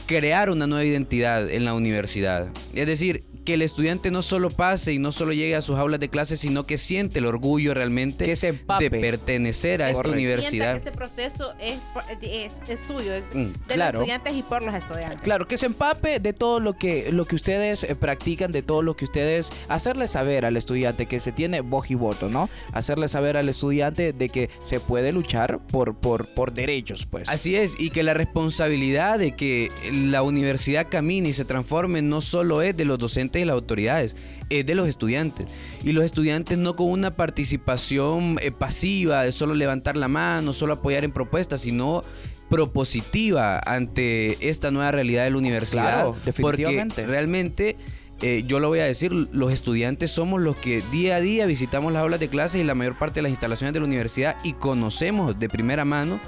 crear 0.06 0.50
una 0.50 0.66
nueva 0.66 0.84
identidad 0.84 1.50
en 1.50 1.64
la 1.64 1.74
universidad. 1.74 2.48
Es 2.74 2.86
decir, 2.86 3.24
que 3.44 3.54
el 3.54 3.62
estudiante 3.62 4.10
no 4.10 4.22
solo 4.22 4.50
pase 4.50 4.92
y 4.92 4.98
no 4.98 5.12
solo 5.12 5.32
llegue 5.32 5.54
a 5.56 5.60
sus 5.60 5.76
aulas 5.78 6.00
de 6.00 6.08
clase, 6.08 6.36
sino 6.36 6.66
que 6.66 6.78
siente 6.78 7.18
el 7.18 7.26
orgullo 7.26 7.74
realmente 7.74 8.24
Que 8.24 8.36
se 8.36 8.48
empape. 8.48 8.88
de 8.90 9.00
pertenecer 9.00 9.82
a 9.82 9.90
esta 9.90 10.02
Correcto. 10.02 10.14
Universidad. 10.14 10.72
que 10.72 10.78
este 10.78 10.92
proceso 10.92 11.52
es, 11.60 11.78
es, 12.22 12.52
es 12.68 12.80
suyo, 12.80 13.12
es 13.14 13.26
Mm, 13.34 13.52
de 13.68 13.74
claro. 13.74 13.92
los 13.98 14.02
estudiantes 14.08 14.34
y 14.36 14.42
por 14.42 14.62
los 14.62 14.74
estudiantes. 14.74 15.20
Claro, 15.22 15.46
que 15.46 15.56
se 15.58 15.66
empape 15.66 16.20
de 16.20 16.32
todo 16.32 16.60
lo 16.60 16.74
que, 16.74 17.10
lo 17.12 17.24
que 17.26 17.34
ustedes 17.36 17.84
eh, 17.84 17.94
practican, 17.94 18.52
de 18.52 18.62
todo 18.62 18.82
lo 18.82 18.96
que 18.96 19.04
ustedes... 19.04 19.50
Hacerle 19.68 20.08
saber 20.08 20.44
al 20.46 20.56
estudiante 20.56 21.06
que 21.06 21.20
se 21.20 21.32
tiene 21.32 21.60
voz 21.60 21.90
y 21.90 21.94
voto, 21.94 22.28
¿no? 22.28 22.48
Hacerle 22.72 23.08
saber 23.08 23.36
al 23.36 23.48
estudiante 23.48 24.12
de 24.12 24.28
que 24.28 24.50
se 24.62 24.80
puede 24.80 25.12
luchar 25.12 25.58
por, 25.66 25.94
por, 25.94 26.26
por 26.34 26.52
derechos, 26.52 27.06
pues. 27.10 27.28
Así 27.28 27.56
es, 27.56 27.74
y 27.78 27.90
que 27.90 28.02
la 28.02 28.14
responsabilidad 28.14 29.18
de 29.18 29.32
que 29.32 29.70
la 29.92 30.22
universidad 30.22 30.86
camine 30.90 31.30
y 31.30 31.32
se 31.32 31.44
transforme 31.44 32.02
no 32.02 32.20
solo 32.20 32.62
es 32.62 32.76
de 32.76 32.84
los 32.84 32.98
docentes 32.98 33.33
y 33.42 33.44
las 33.44 33.54
autoridades, 33.54 34.16
es 34.50 34.66
de 34.66 34.74
los 34.74 34.88
estudiantes. 34.88 35.46
Y 35.82 35.92
los 35.92 36.04
estudiantes 36.04 36.58
no 36.58 36.74
con 36.74 36.90
una 36.90 37.10
participación 37.12 38.38
eh, 38.42 38.50
pasiva 38.50 39.22
de 39.22 39.32
solo 39.32 39.54
levantar 39.54 39.96
la 39.96 40.08
mano, 40.08 40.52
solo 40.52 40.74
apoyar 40.74 41.04
en 41.04 41.12
propuestas, 41.12 41.62
sino 41.62 42.04
propositiva 42.48 43.60
ante 43.64 44.48
esta 44.48 44.70
nueva 44.70 44.92
realidad 44.92 45.24
de 45.24 45.30
la 45.30 45.38
universidad. 45.38 45.82
Claro, 45.82 46.16
definitivamente. 46.24 46.94
Porque 46.94 47.06
realmente... 47.10 47.76
eh, 48.22 48.44
yo 48.46 48.60
lo 48.60 48.68
voy 48.68 48.78
a 48.78 48.84
decir, 48.84 49.12
los 49.12 49.52
estudiantes 49.52 50.10
somos 50.10 50.40
los 50.40 50.56
que 50.56 50.82
día 50.92 51.16
a 51.16 51.20
día 51.20 51.46
visitamos 51.46 51.92
las 51.92 52.02
aulas 52.02 52.20
de 52.20 52.28
clases 52.28 52.60
y 52.60 52.64
la 52.64 52.74
mayor 52.74 52.96
parte 52.96 53.16
de 53.18 53.22
las 53.22 53.30
instalaciones 53.30 53.74
de 53.74 53.80
la 53.80 53.86
universidad 53.86 54.36
y 54.44 54.52
conocemos 54.52 55.38
de 55.38 55.48
primera 55.48 55.84
mano 55.84 56.20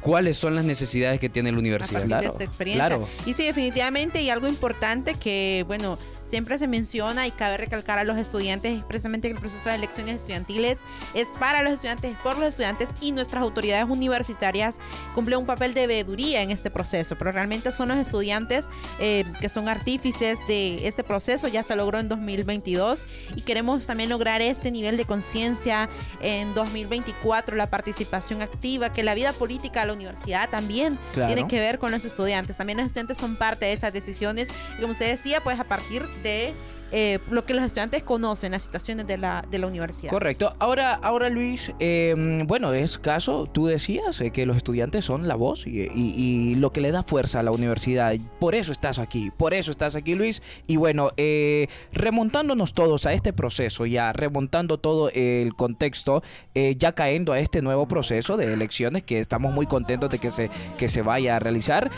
cuáles 0.00 0.36
son 0.36 0.56
las 0.56 0.64
necesidades 0.64 1.20
que 1.20 1.28
tiene 1.28 1.52
la 1.52 1.56
a 1.56 1.60
universidad. 1.60 2.00
partir 2.00 2.08
Claro, 2.08 2.28
de 2.28 2.34
esa 2.34 2.44
experiencia. 2.44 2.86
claro. 2.86 3.08
Y 3.24 3.34
sí, 3.34 3.44
definitivamente, 3.44 4.20
y 4.20 4.30
algo 4.30 4.48
importante 4.48 5.14
que, 5.14 5.64
bueno, 5.66 5.98
siempre 6.28 6.58
se 6.58 6.66
menciona 6.66 7.26
y 7.26 7.30
cabe 7.30 7.56
recalcar 7.56 7.98
a 7.98 8.04
los 8.04 8.16
estudiantes 8.16 8.76
expresamente 8.76 9.28
que 9.28 9.34
el 9.34 9.40
proceso 9.40 9.68
de 9.68 9.74
elecciones 9.76 10.16
estudiantiles 10.16 10.78
es 11.14 11.26
para 11.40 11.62
los 11.62 11.72
estudiantes, 11.72 12.16
por 12.22 12.36
los 12.38 12.48
estudiantes 12.48 12.90
y 13.00 13.12
nuestras 13.12 13.42
autoridades 13.42 13.86
universitarias 13.88 14.76
cumplen 15.14 15.38
un 15.40 15.46
papel 15.46 15.74
de 15.74 15.86
veeduría 15.86 16.42
en 16.42 16.50
este 16.50 16.70
proceso, 16.70 17.16
pero 17.16 17.32
realmente 17.32 17.72
son 17.72 17.88
los 17.88 17.98
estudiantes 17.98 18.68
eh, 19.00 19.24
que 19.40 19.48
son 19.48 19.68
artífices 19.68 20.38
de 20.46 20.86
este 20.86 21.02
proceso, 21.04 21.48
ya 21.48 21.62
se 21.62 21.74
logró 21.76 21.98
en 21.98 22.08
2022 22.08 23.06
y 23.36 23.42
queremos 23.42 23.86
también 23.86 24.10
lograr 24.10 24.42
este 24.42 24.70
nivel 24.70 24.96
de 24.96 25.04
conciencia 25.04 25.88
en 26.20 26.54
2024, 26.54 27.56
la 27.56 27.70
participación 27.70 28.42
activa, 28.42 28.92
que 28.92 29.02
la 29.02 29.14
vida 29.14 29.32
política 29.32 29.80
de 29.80 29.86
la 29.86 29.92
universidad 29.94 30.48
también 30.50 30.98
Claro. 31.14 31.32
tiene 31.34 31.48
que 31.48 31.58
ver 31.58 31.78
con 31.78 31.90
los 31.90 32.04
estudiantes, 32.04 32.56
también 32.56 32.78
los 32.78 32.86
estudiantes 32.86 33.16
son 33.16 33.36
parte 33.36 33.66
de 33.66 33.72
esas 33.72 33.92
decisiones. 33.92 34.48
Y 34.76 34.80
como 34.80 34.92
usted 34.92 35.10
decía, 35.10 35.42
pues 35.42 35.58
a 35.58 35.64
partir 35.64 36.02
de 36.22 36.54
eh, 36.90 37.18
lo 37.30 37.44
que 37.44 37.52
los 37.52 37.64
estudiantes 37.64 38.02
conocen, 38.02 38.52
las 38.52 38.62
situaciones 38.62 39.06
de 39.06 39.18
la, 39.18 39.44
de 39.50 39.58
la 39.58 39.66
universidad. 39.66 40.08
Correcto. 40.10 40.54
Ahora, 40.58 40.94
ahora 40.94 41.28
Luis, 41.28 41.70
eh, 41.80 42.14
bueno, 42.46 42.72
es 42.72 42.96
caso, 42.96 43.46
tú 43.46 43.66
decías 43.66 44.18
eh, 44.22 44.30
que 44.30 44.46
los 44.46 44.56
estudiantes 44.56 45.04
son 45.04 45.28
la 45.28 45.34
voz 45.34 45.66
y, 45.66 45.82
y- 45.94 46.54
lo 46.54 46.72
que 46.72 46.80
le 46.80 46.90
da 46.90 47.02
fuerza 47.02 47.40
a 47.40 47.42
la 47.42 47.50
universidad. 47.50 48.14
Por 48.40 48.54
eso 48.54 48.72
estás 48.72 48.98
aquí, 48.98 49.30
por 49.36 49.52
eso 49.52 49.70
estás 49.70 49.96
aquí, 49.96 50.14
Luis. 50.14 50.40
Y 50.66 50.76
bueno, 50.76 51.10
eh, 51.18 51.68
remontándonos 51.92 52.72
todos 52.72 53.04
a 53.04 53.12
este 53.12 53.34
proceso, 53.34 53.84
ya 53.84 54.14
remontando 54.14 54.78
todo 54.78 55.10
el 55.10 55.54
contexto, 55.54 56.22
ya 56.54 56.92
cayendo 56.92 57.34
a 57.34 57.38
este 57.38 57.60
nuevo 57.60 57.86
proceso 57.86 58.38
de 58.38 58.50
elecciones 58.54 59.02
que 59.02 59.20
estamos 59.20 59.52
muy 59.52 59.66
contentos 59.66 60.08
de 60.08 60.18
que 60.18 60.30
se, 60.30 60.48
que 60.78 60.88
se 60.88 61.02
vaya 61.02 61.36
a 61.36 61.38
realizar. 61.38 61.90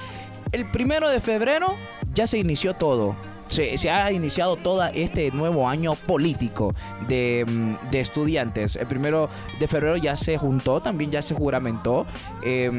El 0.50 0.68
primero 0.72 1.08
de 1.08 1.20
febrero 1.20 1.76
ya 2.12 2.26
se 2.26 2.38
inició 2.38 2.74
todo. 2.74 3.14
Se, 3.50 3.76
se 3.78 3.90
ha 3.90 4.10
iniciado 4.12 4.56
todo 4.56 4.82
este 4.94 5.30
nuevo 5.32 5.68
año 5.68 5.94
político 5.94 6.72
de, 7.08 7.44
mm, 7.46 7.90
de 7.90 8.00
estudiantes. 8.00 8.76
El 8.76 8.86
primero 8.86 9.28
de 9.58 9.66
febrero 9.68 9.96
ya 9.96 10.14
se 10.16 10.38
juntó, 10.38 10.80
también 10.80 11.10
ya 11.10 11.20
se 11.20 11.34
juramentó. 11.34 12.06
Eh, 12.42 12.70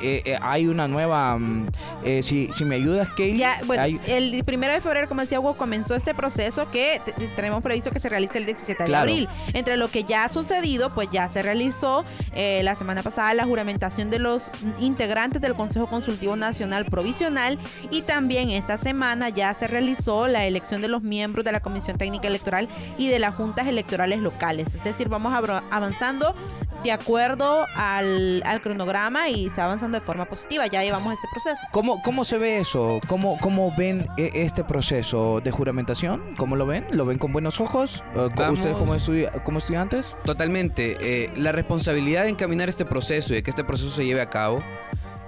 eh, 0.00 0.22
eh, 0.24 0.38
hay 0.40 0.66
una 0.68 0.88
nueva... 0.88 1.36
mm, 1.36 1.66
eh, 2.04 2.22
si, 2.22 2.48
si 2.54 2.64
me 2.64 2.76
ayudas, 2.76 3.08
Kaylee. 3.10 3.36
Ya, 3.38 3.58
bueno, 3.66 3.82
hay- 3.82 4.00
el 4.06 4.42
primero 4.44 4.72
de 4.72 4.80
febrero, 4.80 5.08
como 5.08 5.20
decía 5.20 5.40
Hugo, 5.40 5.56
comenzó 5.56 5.94
este 5.96 6.14
proceso 6.14 6.70
que 6.70 7.02
tenemos 7.36 7.62
previsto 7.62 7.90
que 7.90 7.98
se 7.98 8.08
realice 8.08 8.38
el 8.38 8.46
17 8.46 8.84
de 8.84 8.86
Claro. 8.88 9.02
abril. 9.10 9.28
Entre 9.52 9.76
lo 9.76 9.88
que 9.88 10.04
ya 10.04 10.24
ha 10.24 10.28
sucedido, 10.28 10.94
pues 10.94 11.08
ya 11.10 11.28
se 11.28 11.42
realizó 11.42 12.04
eh, 12.34 12.60
la 12.62 12.76
semana 12.76 13.02
pasada 13.02 13.34
la 13.34 13.44
juramentación 13.44 14.10
de 14.10 14.20
los 14.20 14.50
integrantes 14.78 15.42
del 15.42 15.54
Consejo 15.54 15.88
Consultivo 15.88 16.36
Nacional 16.36 16.84
Provisional 16.84 17.58
y 17.90 18.02
también 18.02 18.50
esta 18.50 18.78
semana 18.78 19.28
ya 19.28 19.52
se 19.54 19.66
realizó 19.66 20.19
la 20.28 20.44
elección 20.46 20.80
de 20.82 20.88
los 20.88 21.02
miembros 21.02 21.44
de 21.44 21.52
la 21.52 21.60
Comisión 21.60 21.98
Técnica 21.98 22.28
Electoral 22.28 22.68
y 22.98 23.08
de 23.08 23.18
las 23.18 23.34
juntas 23.34 23.66
electorales 23.66 24.20
locales. 24.20 24.74
Es 24.74 24.84
decir, 24.84 25.08
vamos 25.08 25.32
avanzando 25.70 26.34
de 26.82 26.92
acuerdo 26.92 27.66
al, 27.76 28.42
al 28.46 28.62
cronograma 28.62 29.28
y 29.28 29.50
se 29.50 29.60
va 29.60 29.66
avanzando 29.66 29.98
de 29.98 30.04
forma 30.04 30.24
positiva. 30.24 30.66
Ya 30.66 30.82
llevamos 30.82 31.12
este 31.12 31.28
proceso. 31.30 31.60
¿Cómo, 31.72 32.00
¿Cómo 32.02 32.24
se 32.24 32.38
ve 32.38 32.58
eso? 32.58 33.00
¿Cómo, 33.06 33.36
cómo 33.40 33.74
ven 33.76 34.06
e- 34.16 34.30
este 34.34 34.64
proceso 34.64 35.40
de 35.42 35.50
juramentación? 35.50 36.22
¿Cómo 36.38 36.56
lo 36.56 36.64
ven? 36.66 36.86
¿Lo 36.92 37.04
ven 37.04 37.18
con 37.18 37.32
buenos 37.32 37.60
ojos? 37.60 38.02
Eh, 38.16 38.28
Vamos. 38.34 38.60
¿Ustedes 38.60 38.76
como, 38.76 38.94
estudi- 38.94 39.30
como 39.42 39.58
estudiantes? 39.58 40.16
Totalmente. 40.24 40.96
Eh, 41.00 41.30
la 41.36 41.52
responsabilidad 41.52 42.22
de 42.22 42.30
encaminar 42.30 42.68
este 42.70 42.86
proceso 42.86 43.34
y 43.34 43.36
de 43.36 43.42
que 43.42 43.50
este 43.50 43.62
proceso 43.64 43.90
se 43.90 44.06
lleve 44.06 44.22
a 44.22 44.30
cabo 44.30 44.62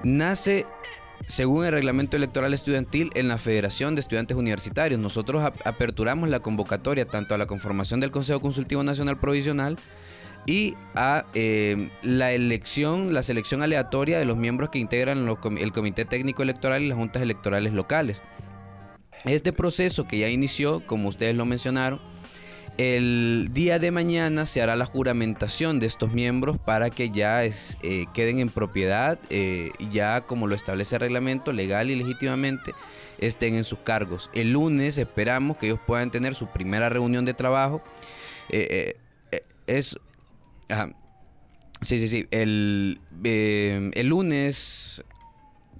nace, 0.04 0.66
según 1.28 1.64
el 1.64 1.72
reglamento 1.72 2.16
electoral 2.16 2.52
estudiantil, 2.52 3.10
en 3.14 3.28
la 3.28 3.38
Federación 3.38 3.94
de 3.94 4.00
Estudiantes 4.00 4.36
Universitarios. 4.36 5.00
Nosotros 5.00 5.42
ap- 5.42 5.66
aperturamos 5.66 6.28
la 6.28 6.40
convocatoria 6.40 7.06
tanto 7.06 7.34
a 7.34 7.38
la 7.38 7.46
conformación 7.46 8.00
del 8.00 8.10
Consejo 8.10 8.40
Consultivo 8.40 8.82
Nacional 8.82 9.18
Provisional 9.18 9.78
y 10.44 10.74
a 10.94 11.24
eh, 11.34 11.90
la 12.02 12.32
elección, 12.32 13.14
la 13.14 13.22
selección 13.22 13.62
aleatoria 13.62 14.18
de 14.18 14.24
los 14.24 14.36
miembros 14.36 14.70
que 14.70 14.78
integran 14.80 15.28
el 15.58 15.72
Comité 15.72 16.04
Técnico 16.04 16.42
Electoral 16.42 16.82
y 16.82 16.88
las 16.88 16.98
juntas 16.98 17.22
electorales 17.22 17.72
locales. 17.72 18.20
Este 19.24 19.52
proceso 19.52 20.08
que 20.08 20.18
ya 20.18 20.28
inició, 20.28 20.84
como 20.84 21.08
ustedes 21.08 21.36
lo 21.36 21.44
mencionaron, 21.44 22.00
el 22.82 23.50
día 23.52 23.78
de 23.78 23.90
mañana 23.90 24.46
se 24.46 24.60
hará 24.62 24.76
la 24.76 24.86
juramentación 24.86 25.78
de 25.80 25.86
estos 25.86 26.12
miembros 26.12 26.58
para 26.58 26.90
que 26.90 27.10
ya 27.10 27.44
es- 27.44 27.76
eh, 27.82 28.06
queden 28.14 28.38
en 28.38 28.48
propiedad, 28.48 29.18
eh, 29.30 29.70
ya 29.90 30.22
como 30.22 30.46
lo 30.46 30.54
establece 30.54 30.96
el 30.96 31.00
reglamento, 31.02 31.52
legal 31.52 31.90
y 31.90 31.96
legítimamente, 31.96 32.72
estén 33.18 33.54
en 33.54 33.64
sus 33.64 33.78
cargos. 33.80 34.30
El 34.34 34.52
lunes 34.52 34.98
esperamos 34.98 35.56
que 35.58 35.66
ellos 35.66 35.80
puedan 35.86 36.10
tener 36.10 36.34
su 36.34 36.46
primera 36.48 36.88
reunión 36.88 37.24
de 37.24 37.34
trabajo. 37.34 37.82
Eh, 38.48 38.96
eh, 39.30 39.42
es... 39.66 39.96
ajá. 40.68 40.90
Sí, 41.80 41.98
sí, 41.98 42.08
sí. 42.08 42.26
El, 42.30 43.00
el 43.24 44.06
lunes... 44.06 45.02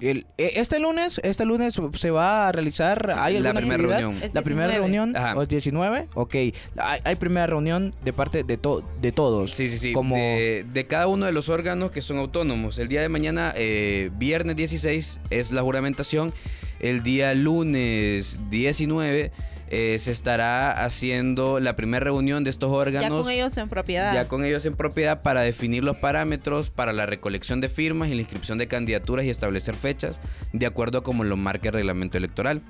El- 0.02 0.26
e- 0.36 0.52
este 0.56 0.78
lunes, 0.80 1.20
este 1.22 1.44
lunes 1.44 1.80
se 1.94 2.10
va 2.10 2.48
a 2.48 2.52
realizar. 2.52 3.14
¿Hay 3.18 3.38
La 3.40 3.54
primera 3.54 3.76
actividad? 3.76 3.98
reunión. 4.00 4.22
Es 4.22 4.34
La 4.34 4.42
primera 4.42 4.66
19. 4.68 4.74
reunión, 4.98 5.16
Ajá. 5.16 5.36
¿o 5.36 5.42
es 5.42 5.48
19? 5.48 6.08
Ok. 6.14 6.34
Hay, 6.34 7.00
hay 7.04 7.14
primera 7.16 7.46
reunión 7.46 7.94
de 8.04 8.12
parte 8.12 8.42
de, 8.42 8.56
to- 8.56 8.82
de 9.00 9.12
todos. 9.12 9.52
Sí, 9.52 9.68
sí, 9.68 9.78
sí. 9.78 9.92
Como... 9.92 10.16
De, 10.16 10.66
de 10.72 10.86
cada 10.86 11.06
uno 11.06 11.26
de 11.26 11.32
los 11.32 11.48
órganos 11.48 11.92
que 11.92 12.02
son 12.02 12.18
autónomos. 12.18 12.78
El 12.78 12.88
día 12.88 13.00
de 13.00 13.08
mañana, 13.08 13.52
eh, 13.56 14.10
viernes 14.18 14.56
16, 14.56 15.20
es 15.30 15.52
la 15.52 15.62
juramentación. 15.62 16.32
El 16.80 17.04
día 17.04 17.32
lunes 17.34 18.38
19 18.50 19.30
eh, 19.74 19.96
se 19.98 20.10
estará 20.10 20.70
haciendo 20.84 21.58
la 21.58 21.74
primera 21.76 22.04
reunión 22.04 22.44
de 22.44 22.50
estos 22.50 22.70
Ya 22.70 22.76
órganos. 22.76 23.22
con 23.22 23.30
ellos 23.32 23.56
en 23.56 23.70
propiedad. 23.70 24.12
ya 24.12 24.28
con 24.28 24.44
ellos 24.44 24.66
en 24.66 24.76
propiedad 24.76 25.22
para 25.22 25.40
definir 25.40 25.82
los 25.82 25.96
parámetros 25.96 26.68
para 26.68 26.92
la 26.92 27.06
recolección 27.06 27.62
de 27.62 27.70
firmas 27.70 28.10
y 28.10 28.14
la 28.14 28.20
inscripción 28.20 28.58
de 28.58 28.66
candidaturas 28.66 29.24
y 29.24 29.30
establecer 29.30 29.74
fechas 29.74 30.20
de 30.52 30.66
acuerdo 30.66 30.98
a 30.98 31.02
como 31.02 31.24
lo 31.24 31.38
marque 31.38 31.68
el 31.68 31.74
reglamento 31.74 32.18
electoral. 32.18 32.60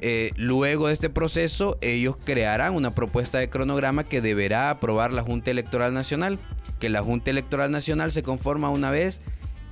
Eh, 0.00 0.32
luego 0.36 0.88
de 0.88 0.92
este 0.92 1.08
proceso, 1.08 1.78
ellos 1.80 2.16
crearán 2.22 2.74
una 2.74 2.90
propuesta 2.90 3.38
de 3.38 3.48
cronograma 3.48 4.02
que 4.02 4.20
deberá 4.20 4.70
aprobar 4.70 5.12
la 5.12 5.22
Junta 5.22 5.52
Electoral 5.52 5.94
Nacional, 5.94 6.36
que 6.80 6.88
la 6.88 7.00
Junta 7.00 7.30
Electoral 7.30 7.70
Nacional 7.70 8.10
se 8.10 8.24
conforma 8.24 8.70
una 8.70 8.90
vez 8.90 9.20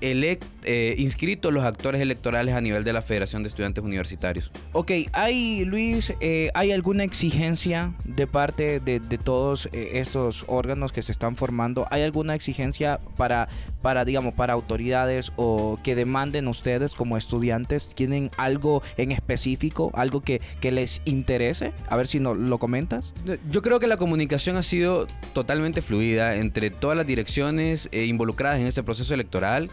elect- 0.02 0.44
eh, 0.64 0.94
inscritos 0.98 1.52
los 1.52 1.64
actores 1.64 2.00
electorales 2.00 2.54
a 2.54 2.60
nivel 2.60 2.84
de 2.84 2.92
la 2.92 3.02
Federación 3.02 3.42
de 3.42 3.48
Estudiantes 3.48 3.82
Universitarios. 3.82 4.50
Ok, 4.72 4.92
¿hay, 5.12 5.64
Luis, 5.64 6.12
eh, 6.20 6.50
hay 6.54 6.72
alguna 6.72 7.04
exigencia 7.04 7.92
de 8.04 8.26
parte 8.26 8.80
de, 8.80 9.00
de 9.00 9.18
todos 9.18 9.68
eh, 9.72 9.92
estos 9.94 10.44
órganos 10.46 10.92
que 10.92 11.02
se 11.02 11.12
están 11.12 11.36
formando? 11.36 11.86
¿Hay 11.90 12.02
alguna 12.02 12.34
exigencia 12.34 13.00
para, 13.16 13.48
para, 13.80 14.04
digamos, 14.04 14.34
para 14.34 14.52
autoridades 14.52 15.32
o 15.36 15.78
que 15.82 15.94
demanden 15.94 16.48
ustedes 16.48 16.94
como 16.94 17.16
estudiantes? 17.16 17.88
¿Tienen 17.94 18.30
algo 18.36 18.82
en 18.96 19.12
específico, 19.12 19.90
algo 19.94 20.20
que, 20.20 20.40
que 20.60 20.70
les 20.70 21.02
interese? 21.04 21.72
A 21.88 21.96
ver 21.96 22.06
si 22.06 22.20
no, 22.20 22.34
lo 22.34 22.58
comentas. 22.58 23.14
Yo 23.50 23.62
creo 23.62 23.80
que 23.80 23.86
la 23.86 23.96
comunicación 23.96 24.56
ha 24.56 24.62
sido 24.62 25.06
totalmente 25.32 25.82
fluida 25.82 26.36
entre 26.36 26.70
todas 26.70 26.96
las 26.96 27.06
direcciones 27.06 27.88
eh, 27.92 28.04
involucradas 28.04 28.60
en 28.60 28.66
este 28.66 28.82
proceso 28.82 29.14
electoral 29.14 29.70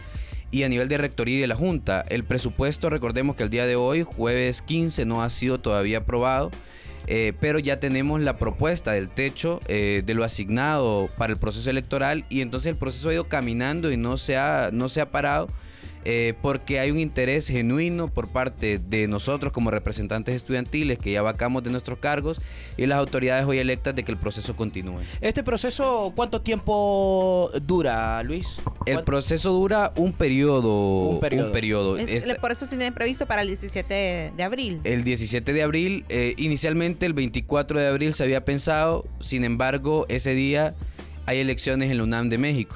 y 0.52 0.64
a 0.64 0.70
nivel 0.70 0.88
de 0.90 0.98
rectoría 0.98 1.38
y 1.38 1.42
de 1.42 1.48
la 1.48 1.56
Junta. 1.56 2.04
El 2.10 2.24
presupuesto, 2.24 2.90
recordemos 2.90 3.36
que 3.36 3.44
el 3.44 3.50
día 3.50 3.66
de 3.66 3.76
hoy, 3.76 4.04
jueves 4.04 4.62
15, 4.62 5.06
no 5.06 5.22
ha 5.22 5.30
sido 5.30 5.60
todavía 5.60 6.00
aprobado, 6.00 6.52
eh, 7.08 7.34
pero 7.40 7.60
ya 7.60 7.80
tenemos 7.80 8.22
la 8.22 8.38
propuesta 8.38 8.92
del 8.92 9.10
techo 9.10 9.62
eh, 9.68 10.04
de 10.06 10.14
lo 10.14 10.24
asignado 10.24 11.10
para 11.18 11.34
el 11.34 11.40
proceso 11.40 11.70
electoral 11.70 12.26
y 12.30 12.42
entonces 12.42 12.72
el 12.72 12.78
proceso 12.78 13.10
ha 13.10 13.14
ido 13.14 13.24
caminando 13.24 13.92
y 13.92 13.98
no 13.98 14.18
se 14.18 14.38
ha, 14.38 14.70
no 14.72 14.90
se 14.90 15.02
ha 15.02 15.10
parado. 15.10 15.48
Eh, 16.06 16.34
porque 16.42 16.80
hay 16.80 16.92
un 16.92 16.98
interés 17.00 17.48
genuino 17.48 18.08
por 18.08 18.28
parte 18.30 18.80
de 18.80 19.08
nosotros 19.08 19.52
como 19.52 19.70
representantes 19.72 20.34
estudiantiles 20.36 20.98
que 20.98 21.12
ya 21.12 21.22
vacamos 21.22 21.64
de 21.64 21.72
nuestros 21.72 22.00
cargos 22.00 22.42
y 22.78 22.86
las 22.86 22.98
autoridades 23.00 23.46
hoy 23.46 23.58
electas 23.60 23.96
de 23.96 24.04
que 24.04 24.12
el 24.12 24.18
proceso 24.18 24.56
continúe. 24.56 25.00
¿Este 25.22 25.44
proceso 25.44 26.14
cuánto 26.16 26.42
tiempo 26.42 27.52
dura, 27.66 28.24
Luis? 28.24 28.58
El 28.86 28.94
¿Cuánto- 28.96 29.06
proceso 29.06 29.52
dura 29.52 29.92
un 29.98 30.14
periodo. 30.14 31.10
Un 31.10 31.20
periodo. 31.20 31.46
un 31.48 31.52
periodo. 31.52 31.98
Es- 31.98 32.10
Esta- 32.10 32.36
Por 32.36 32.52
eso 32.52 32.66
se 32.66 32.78
tiene 32.78 32.92
previsto 32.92 33.26
para 33.26 33.42
el 33.42 33.48
17 33.48 33.94
de, 33.94 34.32
de 34.36 34.44
abril. 34.44 34.80
el 34.84 35.04
17 35.04 35.52
de 35.54 35.64
abril, 35.64 36.06
eh, 36.10 36.34
inicialmente 36.38 37.06
el 37.06 37.14
24 37.14 37.80
de 37.80 37.88
abril 37.88 38.14
se 38.14 38.24
había 38.24 38.46
pensado, 38.46 39.06
sin 39.20 39.44
embargo, 39.44 40.06
ese 40.10 40.34
día 40.34 40.74
hay 41.26 41.40
elecciones 41.40 41.92
en 41.92 41.98
la 41.98 42.04
UNAM 42.04 42.30
de 42.30 42.38
México. 42.38 42.76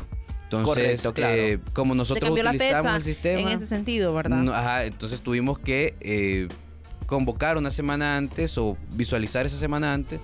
Entonces, 0.59 1.01
Correcto, 1.01 1.13
claro. 1.13 1.35
eh, 1.35 1.59
como 1.73 1.95
nosotros 1.95 2.29
utilizamos 2.31 2.95
el 2.95 3.03
sistema, 3.03 3.41
en 3.41 3.47
ese 3.49 3.65
sentido, 3.65 4.13
¿verdad? 4.13 4.37
no, 4.37 4.53
ajá, 4.53 4.85
entonces 4.85 5.21
tuvimos 5.21 5.59
que 5.59 5.95
eh, 6.01 6.47
convocar 7.05 7.57
una 7.57 7.71
semana 7.71 8.17
antes 8.17 8.57
o 8.57 8.77
visualizar 8.91 9.45
esa 9.45 9.57
semana 9.57 9.93
antes, 9.93 10.19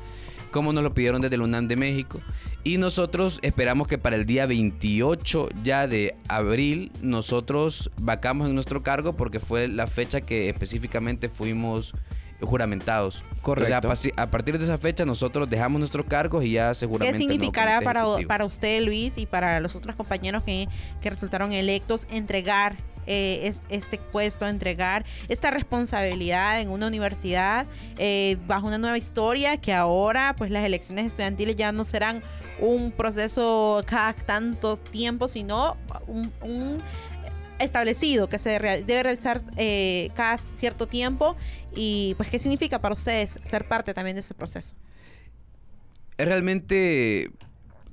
como 0.52 0.74
nos 0.74 0.84
lo 0.84 0.94
pidieron 0.94 1.22
desde 1.22 1.36
el 1.36 1.42
UNAM 1.42 1.68
de 1.68 1.76
México. 1.76 2.20
Y 2.64 2.78
nosotros 2.78 3.40
esperamos 3.42 3.88
que 3.88 3.98
para 3.98 4.16
el 4.16 4.26
día 4.26 4.46
28 4.46 5.50
ya 5.64 5.88
de 5.88 6.16
abril 6.28 6.92
nosotros 7.02 7.90
vacamos 7.98 8.50
en 8.50 8.56
nuestro 8.56 8.84
cargo 8.84 9.14
porque 9.14 9.40
fue 9.40 9.68
la 9.68 9.88
fecha 9.88 10.20
que 10.22 10.50
específicamente 10.50 11.30
fuimos 11.30 11.94
juramentados. 12.42 13.24
Correcto. 13.42 13.88
O 13.90 13.96
sea, 13.96 14.12
a 14.18 14.30
partir 14.30 14.58
de 14.58 14.64
esa 14.64 14.78
fecha 14.78 15.06
nosotros 15.06 15.50
dejamos 15.50 15.80
nuestros 15.80 16.06
cargos 16.06 16.44
y 16.44 16.52
ya 16.52 16.70
¿Qué 16.70 16.76
seguramente... 16.76 17.18
significará 17.18 17.82
para, 17.82 18.06
para 18.28 18.46
usted, 18.46 18.82
Luis, 18.84 19.18
y 19.18 19.26
para 19.26 19.60
los 19.60 19.76
otros 19.76 19.96
compañeros 19.96 20.44
que, 20.44 20.68
que 21.02 21.10
resultaron 21.10 21.52
electos 21.54 22.06
entregar 22.12 22.76
eh, 23.08 23.48
es- 23.48 23.62
este 23.70 23.98
puesto, 23.98 24.46
entregar 24.48 25.04
esta 25.30 25.50
responsabilidad 25.52 26.60
en 26.62 26.70
una 26.70 26.86
universidad 26.88 27.66
eh, 27.98 28.38
bajo 28.46 28.68
una 28.68 28.78
nueva 28.78 28.98
historia 28.98 29.58
que 29.58 29.74
ahora 29.74 30.36
pues 30.38 30.52
las 30.52 30.64
elecciones 30.64 31.06
estudiantiles 31.08 31.56
ya 31.56 31.72
no 31.72 31.86
serán 31.86 32.22
un 32.60 32.92
proceso 32.92 33.82
cada 33.88 34.14
tanto 34.14 34.76
tiempo, 34.78 35.28
sino 35.28 35.76
un, 36.08 36.32
un 36.44 36.78
establecido 37.58 38.30
que 38.30 38.40
se 38.40 38.52
debe 38.52 39.04
realizar 39.04 39.42
eh, 39.58 40.12
cada 40.14 40.38
cierto 40.38 40.88
tiempo 40.88 41.36
y 41.76 42.14
pues 42.16 42.30
qué 42.30 42.40
significa 42.40 42.80
para 42.80 42.94
ustedes 42.94 43.40
ser 43.44 43.68
parte 43.68 43.94
también 43.94 44.16
de 44.16 44.22
ese 44.22 44.34
proceso? 44.34 44.76
Es 46.18 46.28
realmente 46.28 47.32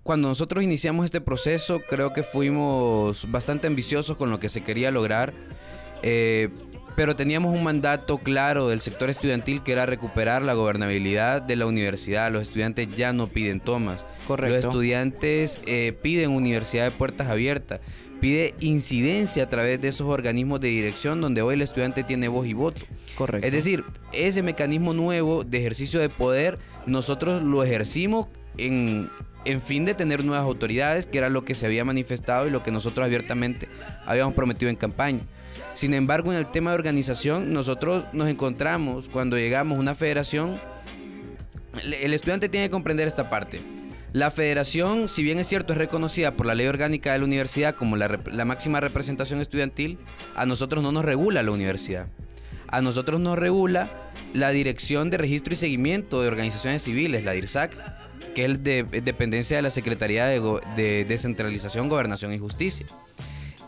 cuando 0.06 0.28
nosotros 0.28 0.62
iniciamos 0.62 1.04
este 1.04 1.20
proceso, 1.20 1.80
creo 1.80 2.12
que 2.12 2.22
fuimos 2.22 3.30
bastante 3.30 3.66
ambiciosos 3.66 4.16
con 4.16 4.30
lo 4.30 4.38
que 4.38 4.48
se 4.48 4.62
quería 4.62 4.90
lograr, 4.90 5.34
eh, 6.02 6.48
pero 6.94 7.16
teníamos 7.16 7.52
un 7.52 7.62
mandato 7.62 8.18
claro 8.18 8.68
del 8.68 8.80
sector 8.80 9.10
estudiantil 9.10 9.62
que 9.62 9.72
era 9.72 9.84
recuperar 9.84 10.42
la 10.42 10.54
gobernabilidad 10.54 11.42
de 11.42 11.56
la 11.56 11.66
universidad. 11.66 12.32
Los 12.32 12.42
estudiantes 12.42 12.88
ya 12.96 13.12
no 13.12 13.26
piden 13.26 13.60
tomas. 13.60 14.04
Correcto. 14.26 14.56
Los 14.56 14.64
estudiantes 14.64 15.58
eh, 15.66 15.92
piden 16.00 16.30
universidad 16.30 16.84
de 16.84 16.90
puertas 16.92 17.28
abiertas. 17.28 17.80
Pide 18.20 18.54
incidencia 18.60 19.44
a 19.44 19.48
través 19.48 19.80
de 19.80 19.88
esos 19.88 20.08
organismos 20.08 20.60
de 20.60 20.68
dirección 20.68 21.20
donde 21.20 21.42
hoy 21.42 21.54
el 21.54 21.62
estudiante 21.62 22.02
tiene 22.02 22.28
voz 22.28 22.46
y 22.46 22.54
voto. 22.54 22.80
Correcto. 23.16 23.46
Es 23.46 23.52
decir, 23.52 23.84
ese 24.12 24.42
mecanismo 24.42 24.94
nuevo 24.94 25.44
de 25.44 25.58
ejercicio 25.58 26.00
de 26.00 26.08
poder, 26.08 26.58
nosotros 26.86 27.42
lo 27.42 27.62
ejercimos 27.62 28.28
en, 28.58 29.10
en 29.44 29.60
fin 29.60 29.84
de 29.84 29.94
tener 29.94 30.24
nuevas 30.24 30.44
autoridades, 30.44 31.06
que 31.06 31.18
era 31.18 31.30
lo 31.30 31.44
que 31.44 31.54
se 31.54 31.66
había 31.66 31.84
manifestado 31.84 32.46
y 32.46 32.50
lo 32.50 32.62
que 32.62 32.70
nosotros 32.70 33.04
abiertamente 33.04 33.68
habíamos 34.06 34.34
prometido 34.34 34.70
en 34.70 34.76
campaña. 34.76 35.20
Sin 35.74 35.94
embargo, 35.94 36.32
en 36.32 36.38
el 36.38 36.46
tema 36.46 36.70
de 36.70 36.76
organización, 36.76 37.52
nosotros 37.52 38.04
nos 38.12 38.28
encontramos 38.28 39.08
cuando 39.10 39.36
llegamos 39.36 39.76
a 39.76 39.80
una 39.80 39.94
federación, 39.94 40.58
el, 41.82 41.94
el 41.94 42.14
estudiante 42.14 42.48
tiene 42.48 42.66
que 42.66 42.70
comprender 42.70 43.06
esta 43.06 43.28
parte. 43.28 43.60
La 44.12 44.30
federación, 44.30 45.08
si 45.08 45.22
bien 45.22 45.38
es 45.38 45.46
cierto, 45.46 45.72
es 45.72 45.78
reconocida 45.78 46.32
por 46.32 46.46
la 46.46 46.54
ley 46.54 46.66
orgánica 46.66 47.12
de 47.12 47.18
la 47.18 47.24
universidad 47.24 47.74
como 47.74 47.96
la, 47.96 48.44
máxima 48.44 48.80
representación 48.80 49.40
estudiantil, 49.40 49.98
a 50.34 50.46
nosotros 50.46 50.82
no 50.82 50.92
nos 50.92 51.04
regula 51.04 51.42
la 51.42 51.50
universidad. 51.50 52.06
A 52.68 52.80
nosotros 52.80 53.20
nos 53.20 53.38
regula 53.38 53.90
la 54.32 54.50
Dirección 54.50 55.10
de 55.10 55.18
Registro 55.18 55.52
y 55.52 55.56
Seguimiento 55.56 56.22
de 56.22 56.28
Organizaciones 56.28 56.82
Civiles, 56.82 57.24
la 57.24 57.32
DIRSAC, 57.32 57.72
que 58.34 58.44
es 58.44 58.64
de, 58.64 58.86
es 58.90 59.04
dependencia 59.04 59.56
de 59.56 59.62
la 59.62 59.70
Secretaría 59.70 60.26
de, 60.26 60.40
de 60.76 61.04
Descentralización, 61.04 61.88
Gobernación 61.88 62.32
y 62.32 62.38
Justicia. 62.38 62.86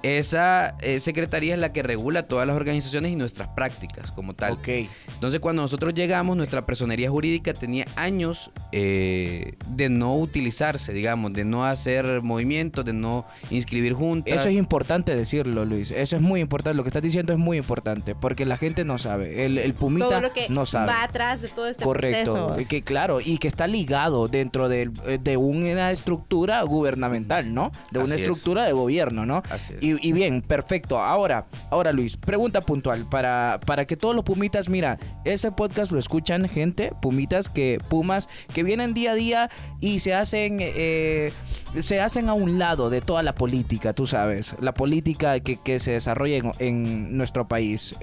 Esa 0.02 0.76
eh, 0.80 1.00
secretaría 1.00 1.54
es 1.54 1.60
la 1.60 1.72
que 1.72 1.82
regula 1.82 2.22
todas 2.24 2.46
las 2.46 2.56
organizaciones 2.56 3.12
y 3.12 3.16
nuestras 3.16 3.48
prácticas 3.48 4.10
como 4.12 4.34
tal. 4.34 4.52
Ok. 4.52 4.68
Entonces, 5.14 5.40
cuando 5.40 5.62
nosotros 5.62 5.94
llegamos, 5.94 6.36
nuestra 6.36 6.64
personería 6.66 7.10
jurídica 7.10 7.52
tenía 7.52 7.84
años 7.96 8.50
eh, 8.72 9.54
de 9.66 9.88
no 9.88 10.16
utilizarse, 10.16 10.92
digamos, 10.92 11.32
de 11.32 11.44
no 11.44 11.64
hacer 11.64 12.22
movimientos, 12.22 12.84
de 12.84 12.92
no 12.92 13.26
inscribir 13.50 13.92
juntas. 13.94 14.34
Eso 14.40 14.48
es 14.48 14.54
importante 14.54 15.16
decirlo, 15.16 15.64
Luis. 15.64 15.90
Eso 15.90 16.16
es 16.16 16.22
muy 16.22 16.40
importante. 16.40 16.76
Lo 16.76 16.84
que 16.84 16.90
estás 16.90 17.02
diciendo 17.02 17.32
es 17.32 17.38
muy 17.38 17.56
importante 17.58 18.14
porque 18.14 18.46
la 18.46 18.56
gente 18.56 18.84
no 18.84 18.98
sabe. 18.98 19.44
El, 19.44 19.58
el 19.58 19.74
Pumita 19.74 20.06
todo 20.08 20.20
lo 20.20 20.32
que 20.32 20.48
no 20.48 20.64
sabe. 20.66 20.86
va 20.92 21.02
atrás 21.02 21.42
de 21.42 21.48
todo 21.48 21.66
este 21.66 21.82
Correcto. 21.84 22.32
proceso. 22.52 22.68
Que 22.68 22.82
claro, 22.82 23.20
y 23.20 23.38
que 23.38 23.48
está 23.48 23.66
ligado 23.66 24.28
dentro 24.28 24.68
del- 24.68 24.92
eh, 25.06 25.18
de 25.20 25.36
una 25.36 25.90
estructura 25.90 26.62
gubernamental, 26.62 27.52
¿no? 27.52 27.70
De 27.90 27.98
una 27.98 28.14
Así 28.14 28.22
es. 28.24 28.28
estructura 28.30 28.64
de 28.64 28.72
gobierno, 28.72 29.26
¿no? 29.26 29.42
Así 29.50 29.74
es. 29.74 29.82
Y, 29.82 29.87
y 30.00 30.12
bien, 30.12 30.42
perfecto. 30.42 30.98
Ahora, 30.98 31.46
ahora 31.70 31.92
Luis, 31.92 32.16
pregunta 32.16 32.60
puntual 32.60 33.08
para, 33.08 33.60
para 33.64 33.86
que 33.86 33.96
todos 33.96 34.14
los 34.14 34.24
pumitas, 34.24 34.68
mira, 34.68 34.98
ese 35.24 35.52
podcast 35.52 35.92
lo 35.92 35.98
escuchan 35.98 36.48
gente, 36.48 36.92
pumitas 37.00 37.48
que 37.48 37.80
pumas 37.88 38.28
que 38.52 38.62
vienen 38.62 38.94
día 38.94 39.12
a 39.12 39.14
día 39.14 39.50
y 39.80 40.00
se 40.00 40.14
hacen 40.14 40.58
eh, 40.60 41.32
se 41.80 42.00
hacen 42.00 42.28
a 42.28 42.34
un 42.34 42.58
lado 42.58 42.90
de 42.90 43.00
toda 43.00 43.22
la 43.22 43.34
política, 43.34 43.92
tú 43.92 44.06
sabes, 44.06 44.54
la 44.60 44.72
política 44.74 45.40
que, 45.40 45.56
que 45.56 45.78
se 45.78 45.92
desarrolla 45.92 46.36
en, 46.36 46.50
en 46.58 47.16
nuestro 47.16 47.48
país. 47.48 47.96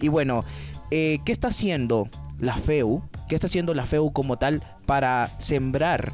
Y, 0.00 0.08
bueno, 0.08 0.44
eh, 0.90 1.18
¿qué 1.24 1.32
está 1.32 1.48
haciendo 1.48 2.08
la 2.38 2.54
FEU? 2.54 3.02
¿Qué 3.28 3.34
está 3.34 3.46
haciendo 3.46 3.74
la 3.74 3.86
FEU 3.86 4.12
como 4.12 4.38
tal 4.38 4.62
para 4.86 5.30
sembrar 5.38 6.12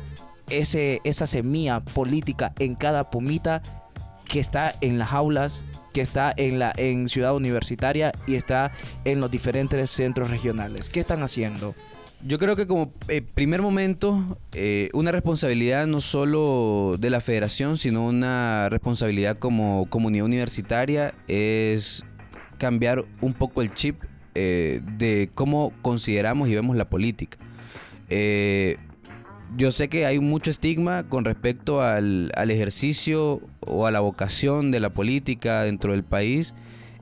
ese, 0.50 1.00
esa 1.04 1.26
semilla 1.26 1.80
política 1.80 2.52
en 2.58 2.74
cada 2.74 3.10
pumita 3.10 3.62
que 4.28 4.40
está 4.40 4.74
en 4.80 4.98
las 4.98 5.12
aulas, 5.12 5.62
que 5.92 6.00
está 6.00 6.34
en 6.36 6.58
la 6.58 6.72
en 6.76 7.08
Ciudad 7.08 7.34
Universitaria 7.34 8.12
y 8.26 8.34
está 8.34 8.72
en 9.04 9.20
los 9.20 9.30
diferentes 9.30 9.90
centros 9.90 10.30
regionales? 10.30 10.90
¿Qué 10.90 11.00
están 11.00 11.22
haciendo? 11.22 11.74
Yo 12.24 12.38
creo 12.38 12.56
que 12.56 12.66
como 12.66 12.92
eh, 13.08 13.22
primer 13.22 13.62
momento, 13.62 14.38
eh, 14.52 14.90
una 14.94 15.12
responsabilidad 15.12 15.86
no 15.86 16.00
solo 16.00 16.96
de 16.98 17.10
la 17.10 17.20
federación, 17.20 17.78
sino 17.78 18.06
una 18.06 18.68
responsabilidad 18.68 19.36
como 19.36 19.86
comunidad 19.90 20.24
universitaria 20.24 21.14
es 21.28 22.04
cambiar 22.58 23.04
un 23.20 23.34
poco 23.34 23.60
el 23.60 23.72
chip 23.74 24.02
eh, 24.34 24.80
de 24.96 25.30
cómo 25.34 25.72
consideramos 25.82 26.48
y 26.48 26.54
vemos 26.54 26.76
la 26.76 26.88
política. 26.88 27.38
Yo 29.56 29.72
sé 29.72 29.88
que 29.88 30.06
hay 30.06 30.18
mucho 30.18 30.50
estigma 30.50 31.08
con 31.08 31.24
respecto 31.24 31.82
al, 31.82 32.32
al 32.34 32.50
ejercicio 32.50 33.40
o 33.60 33.86
a 33.86 33.90
la 33.90 34.00
vocación 34.00 34.70
de 34.70 34.80
la 34.80 34.90
política 34.90 35.62
dentro 35.62 35.92
del 35.92 36.04
país 36.04 36.54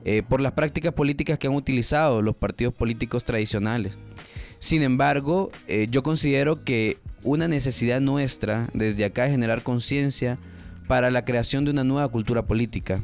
eh, 0.07 0.21
por 0.21 0.39
las 0.39 0.51
prácticas 0.51 0.93
políticas 0.93 1.39
que 1.39 1.47
han 1.47 1.55
utilizado 1.55 2.21
los 2.21 2.35
partidos 2.35 2.75
políticos 2.75 3.25
tradicionales. 3.25 3.97
Sin 4.59 4.83
embargo, 4.83 5.51
eh, 5.67 5.87
yo 5.89 6.03
considero 6.03 6.63
que 6.63 6.99
una 7.23 7.47
necesidad 7.47 7.99
nuestra 8.01 8.69
desde 8.75 9.03
acá 9.03 9.25
es 9.25 9.31
generar 9.31 9.63
conciencia 9.63 10.37
para 10.87 11.09
la 11.09 11.25
creación 11.25 11.65
de 11.65 11.71
una 11.71 11.83
nueva 11.83 12.07
cultura 12.09 12.43
política. 12.43 13.01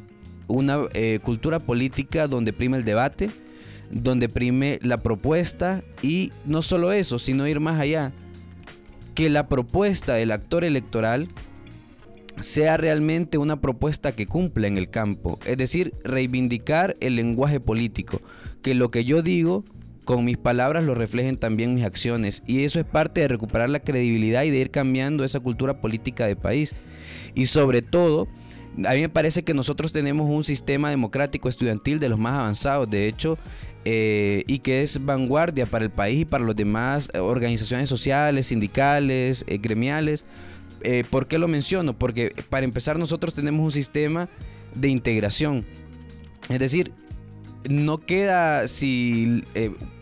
Una 0.47 0.81
eh, 0.93 1.17
cultura 1.23 1.57
política 1.57 2.27
donde 2.27 2.53
prime 2.53 2.77
el 2.77 2.85
debate, 2.85 3.31
donde 3.89 4.29
prime 4.29 4.77
la 4.83 5.01
propuesta 5.01 5.83
y 6.03 6.31
no 6.45 6.61
solo 6.61 6.91
eso, 6.91 7.17
sino 7.17 7.47
ir 7.47 7.59
más 7.59 7.79
allá. 7.79 8.11
Que 9.15 9.29
la 9.29 9.47
propuesta 9.47 10.13
del 10.13 10.31
actor 10.31 10.63
electoral 10.63 11.29
sea 12.39 12.77
realmente 12.77 13.37
una 13.37 13.61
propuesta 13.61 14.13
que 14.13 14.27
cumpla 14.27 14.67
en 14.67 14.77
el 14.77 14.89
campo. 14.89 15.39
Es 15.45 15.57
decir, 15.57 15.93
reivindicar 16.03 16.97
el 16.99 17.15
lenguaje 17.15 17.59
político. 17.59 18.21
Que 18.61 18.73
lo 18.73 18.91
que 18.91 19.05
yo 19.05 19.21
digo 19.21 19.63
con 20.05 20.25
mis 20.25 20.37
palabras 20.37 20.83
lo 20.83 20.95
reflejen 20.95 21.37
también 21.37 21.73
mis 21.73 21.83
acciones. 21.83 22.43
Y 22.47 22.63
eso 22.63 22.79
es 22.79 22.85
parte 22.85 23.21
de 23.21 23.27
recuperar 23.27 23.69
la 23.69 23.79
credibilidad 23.79 24.43
y 24.43 24.49
de 24.49 24.57
ir 24.57 24.71
cambiando 24.71 25.23
esa 25.23 25.39
cultura 25.39 25.79
política 25.79 26.25
de 26.25 26.35
país. 26.35 26.73
Y 27.35 27.45
sobre 27.45 27.81
todo, 27.81 28.27
a 28.85 28.93
mí 28.93 29.01
me 29.01 29.09
parece 29.09 29.43
que 29.43 29.53
nosotros 29.53 29.91
tenemos 29.91 30.29
un 30.29 30.43
sistema 30.43 30.89
democrático 30.89 31.49
estudiantil 31.49 31.99
de 31.99 32.09
los 32.09 32.19
más 32.19 32.33
avanzados, 32.39 32.89
de 32.89 33.07
hecho, 33.07 33.37
eh, 33.83 34.43
y 34.45 34.59
que 34.59 34.83
es 34.83 35.03
vanguardia 35.03 35.65
para 35.65 35.85
el 35.85 35.91
país 35.91 36.21
y 36.21 36.25
para 36.25 36.45
las 36.45 36.55
demás 36.55 37.09
eh, 37.13 37.19
organizaciones 37.19 37.89
sociales, 37.89 38.47
sindicales, 38.47 39.43
eh, 39.47 39.57
gremiales. 39.57 40.25
¿Por 41.11 41.27
qué 41.27 41.37
lo 41.37 41.47
menciono? 41.47 41.95
Porque 41.95 42.33
para 42.49 42.65
empezar 42.65 42.97
nosotros 42.97 43.35
tenemos 43.35 43.63
un 43.63 43.71
sistema 43.71 44.29
de 44.73 44.87
integración. 44.87 45.63
Es 46.49 46.59
decir, 46.59 46.91
no 47.69 47.99
queda 47.99 48.67
si, 48.67 49.43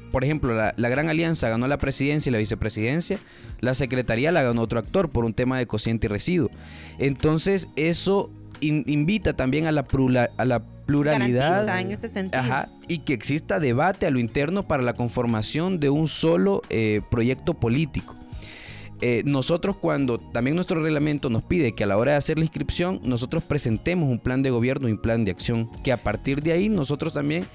por 0.09 0.23
ejemplo, 0.23 0.55
la 0.55 0.89
Gran 0.89 1.09
Alianza 1.09 1.49
ganó 1.49 1.67
la 1.67 1.79
presidencia 1.79 2.29
y 2.29 2.31
la 2.31 2.37
vicepresidencia, 2.37 3.19
la 3.59 3.73
secretaría 3.73 4.31
la 4.31 4.41
ganó 4.41 4.61
otro 4.61 4.79
actor 4.79 5.09
por 5.09 5.25
un 5.25 5.33
tema 5.33 5.57
de 5.57 5.67
cociente 5.67 6.07
y 6.07 6.09
residuo. 6.09 6.49
Entonces, 6.97 7.67
eso 7.75 8.31
in- 8.61 8.83
invita 8.87 9.33
también 9.33 9.67
a 9.67 9.71
la, 9.71 9.83
prula- 9.85 10.29
a 10.37 10.45
la 10.45 10.59
pluralidad. 10.85 11.65
Garantiza 11.65 11.81
en 11.81 11.91
ese 11.91 12.09
sentido. 12.09 12.41
Ajá, 12.41 12.69
y 12.87 12.99
que 12.99 13.13
exista 13.13 13.59
debate 13.59 14.05
a 14.07 14.11
lo 14.11 14.19
interno 14.19 14.67
para 14.67 14.83
la 14.83 14.93
conformación 14.93 15.79
de 15.79 15.89
un 15.89 16.07
solo 16.07 16.61
eh, 16.69 17.01
proyecto 17.11 17.53
político. 17.53 18.15
Eh, 19.01 19.21
nosotros 19.25 19.77
cuando 19.77 20.17
también 20.17 20.55
nuestro 20.55 20.83
reglamento 20.83 21.29
nos 21.29 21.43
pide 21.43 21.73
que 21.73 21.85
a 21.85 21.87
la 21.87 21.97
hora 21.97 22.11
de 22.11 22.17
hacer 22.17 22.37
la 22.37 22.43
inscripción 22.43 22.99
nosotros 23.03 23.43
presentemos 23.43 24.09
un 24.09 24.19
plan 24.19 24.41
de 24.43 24.49
gobierno 24.49 24.89
y 24.89 24.91
un 24.91 24.97
plan 24.97 25.23
de 25.23 25.31
acción, 25.31 25.69
que 25.83 25.93
a 25.93 25.97
partir 26.03 26.43
de 26.43 26.51
ahí 26.51 26.67
nosotros 26.67 27.13
también, 27.13 27.45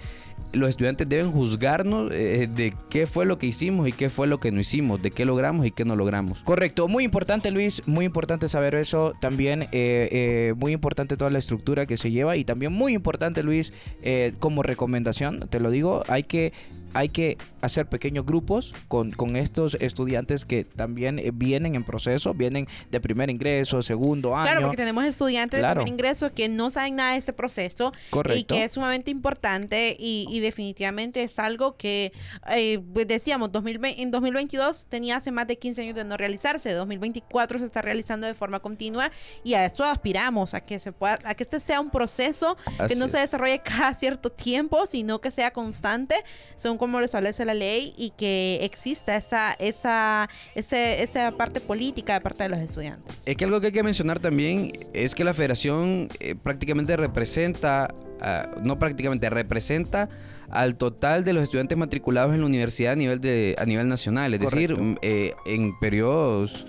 los 0.55 0.69
estudiantes 0.69 1.09
deben 1.09 1.31
juzgarnos 1.31 2.11
eh, 2.13 2.49
de 2.53 2.75
qué 2.91 3.07
fue 3.07 3.27
lo 3.27 3.39
que 3.39 3.47
hicimos 3.47 3.89
y 3.89 3.93
qué 3.93 4.11
fue 4.11 4.27
lo 4.27 4.39
que 4.39 4.51
no 4.51 4.61
hicimos, 4.61 5.03
de 5.03 5.11
qué 5.11 5.25
logramos 5.25 5.67
y 5.67 5.71
qué 5.71 5.85
no 5.85 5.97
logramos. 5.97 6.43
Correcto, 6.43 6.89
muy 6.89 7.05
importante 7.05 7.51
Luis, 7.51 7.83
muy 7.87 8.05
importante 8.05 8.49
saber 8.49 8.75
eso, 8.75 9.15
también 9.21 9.63
eh, 9.73 10.09
eh, 10.13 10.55
muy 10.57 10.73
importante 10.73 11.17
toda 11.17 11.31
la 11.31 11.39
estructura 11.39 11.87
que 11.87 11.97
se 11.97 12.11
lleva 12.11 12.37
y 12.37 12.45
también 12.45 12.73
muy 12.73 12.95
importante 12.95 13.43
Luis, 13.43 13.73
eh, 14.03 14.35
como 14.39 14.63
recomendación, 14.63 15.49
te 15.49 15.61
lo 15.61 15.71
digo, 15.71 16.05
hay 16.09 16.23
que 16.25 16.53
hay 16.95 17.09
que 17.09 17.37
hacer 17.61 17.87
pequeños 17.89 18.25
grupos 18.25 18.75
con, 18.89 19.11
con 19.13 19.37
estos 19.37 19.75
estudiantes 19.81 20.45
que 20.45 20.65
también 20.65 21.19
eh, 21.19 21.31
vienen 21.33 21.75
en 21.75 21.85
proceso, 21.85 22.35
vienen 22.35 22.67
de 22.91 23.01
primer 23.01 23.31
ingreso, 23.31 23.83
segundo 23.83 24.37
año. 24.37 24.45
Claro, 24.47 24.61
porque 24.63 24.77
tenemos 24.77 25.05
estudiantes 25.05 25.61
Claro. 25.61 25.81
de 25.81 25.85
primer 25.85 25.93
ingreso 25.95 26.33
que 26.33 26.49
no 26.49 26.71
saben 26.71 26.97
nada 26.97 27.13
de 27.13 27.19
este 27.19 27.33
proceso 27.33 27.93
y 28.07 28.11
Correcto. 28.11 28.55
que 28.55 28.65
es 28.65 28.73
sumamente 28.73 29.11
importante 29.11 29.97
y, 29.99 30.27
y 30.31 30.41
definitivamente 30.41 31.23
es 31.23 31.39
algo 31.39 31.77
que, 31.77 32.13
eh, 32.51 32.79
pues 32.93 33.07
decíamos, 33.09 33.51
2020, 33.53 34.03
en 34.03 34.11
2022 34.11 34.87
tenía 34.89 35.17
hace 35.17 35.31
más 35.33 35.47
de 35.47 35.59
15 35.59 35.83
años 35.83 35.95
de 35.95 36.05
no 36.05 36.17
realizarse, 36.17 36.73
2024 36.73 37.59
se 37.59 37.65
está 37.65 37.83
realizando 37.83 38.27
de 38.27 38.35
forma 38.35 38.61
continua 38.61 39.11
y 39.43 39.55
a 39.55 39.65
esto 39.65 39.85
aspiramos, 39.85 40.55
a 40.55 40.61
que 40.61 40.79
se 40.79 40.93
pueda, 40.93 41.19
a 41.25 41.35
que 41.35 41.43
este 41.43 41.61
sea 41.61 41.81
un 41.81 41.91
proceso 41.91 42.57
que 42.77 42.83
Así 42.85 42.95
no 42.97 43.09
se 43.09 43.19
es. 43.19 43.23
desarrolle 43.25 43.61
cada 43.61 43.95
cierto 43.95 44.31
tiempo, 44.31 44.87
sino 44.87 45.21
que 45.21 45.31
sea 45.31 45.53
constante, 45.53 46.15
según 46.55 46.79
como 46.85 46.99
lo 47.01 47.05
establece 47.07 47.45
la 47.45 47.55
ley 47.55 47.95
y 47.97 48.11
que 48.11 48.59
exista 48.63 49.17
esa, 49.17 49.55
esa, 49.59 50.29
ese- 50.55 51.03
esa 51.03 51.31
parte 51.33 51.61
política 51.61 52.15
de 52.15 52.21
parte 52.21 52.43
de 52.45 52.51
los 52.51 52.59
estudiantes. 52.61 53.17
Es 53.27 53.37
que 53.37 53.45
algo 53.45 53.61
que 53.61 53.67
hay 53.67 53.73
que 53.73 53.83
mencionar 53.83 54.19
también 54.19 54.73
es 54.93 55.15
que 55.15 55.25
la 55.25 55.33
federación 55.35 56.09
eh, 56.21 56.35
prácticamente 56.35 56.97
representa, 56.97 57.95
ah, 58.21 58.51
no 58.63 58.79
prácticamente, 58.79 59.31
representa 59.31 60.09
al 60.51 60.77
total 60.77 61.25
de 61.25 61.33
los 61.33 61.43
estudiantes 61.43 61.77
matriculados 61.79 62.35
en 62.35 62.41
la 62.41 62.47
universidad 62.47 62.93
a 62.93 62.97
nivel, 62.97 63.21
de, 63.21 63.57
a 63.59 63.65
nivel 63.65 63.89
nacional. 63.89 64.35
Es 64.35 64.41
decir, 64.41 64.75
Correcto. 64.75 64.85
mm, 64.85 64.97
eh, 65.03 65.33
en 65.47 65.79
periodos, 65.81 66.67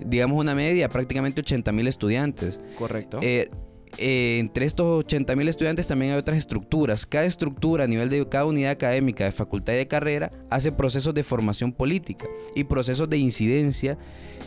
digamos 0.00 0.40
una 0.40 0.54
media, 0.54 0.88
prácticamente 0.88 1.42
80 1.42 1.70
mil 1.72 1.86
estudiantes. 1.86 2.58
Correcto. 2.76 3.20
Eh, 3.22 3.50
eh, 3.96 4.38
entre 4.38 4.66
estos 4.66 5.04
80 5.04 5.34
mil 5.36 5.48
estudiantes 5.48 5.86
también 5.88 6.12
hay 6.12 6.18
otras 6.18 6.38
estructuras. 6.38 7.06
Cada 7.06 7.24
estructura 7.24 7.84
a 7.84 7.86
nivel 7.86 8.10
de 8.10 8.28
cada 8.28 8.44
unidad 8.44 8.72
académica 8.72 9.24
de 9.24 9.32
facultad 9.32 9.72
y 9.72 9.76
de 9.76 9.88
carrera 9.88 10.30
hace 10.50 10.72
procesos 10.72 11.14
de 11.14 11.22
formación 11.22 11.72
política 11.72 12.26
y 12.54 12.64
procesos 12.64 13.08
de 13.08 13.18
incidencia 13.18 13.98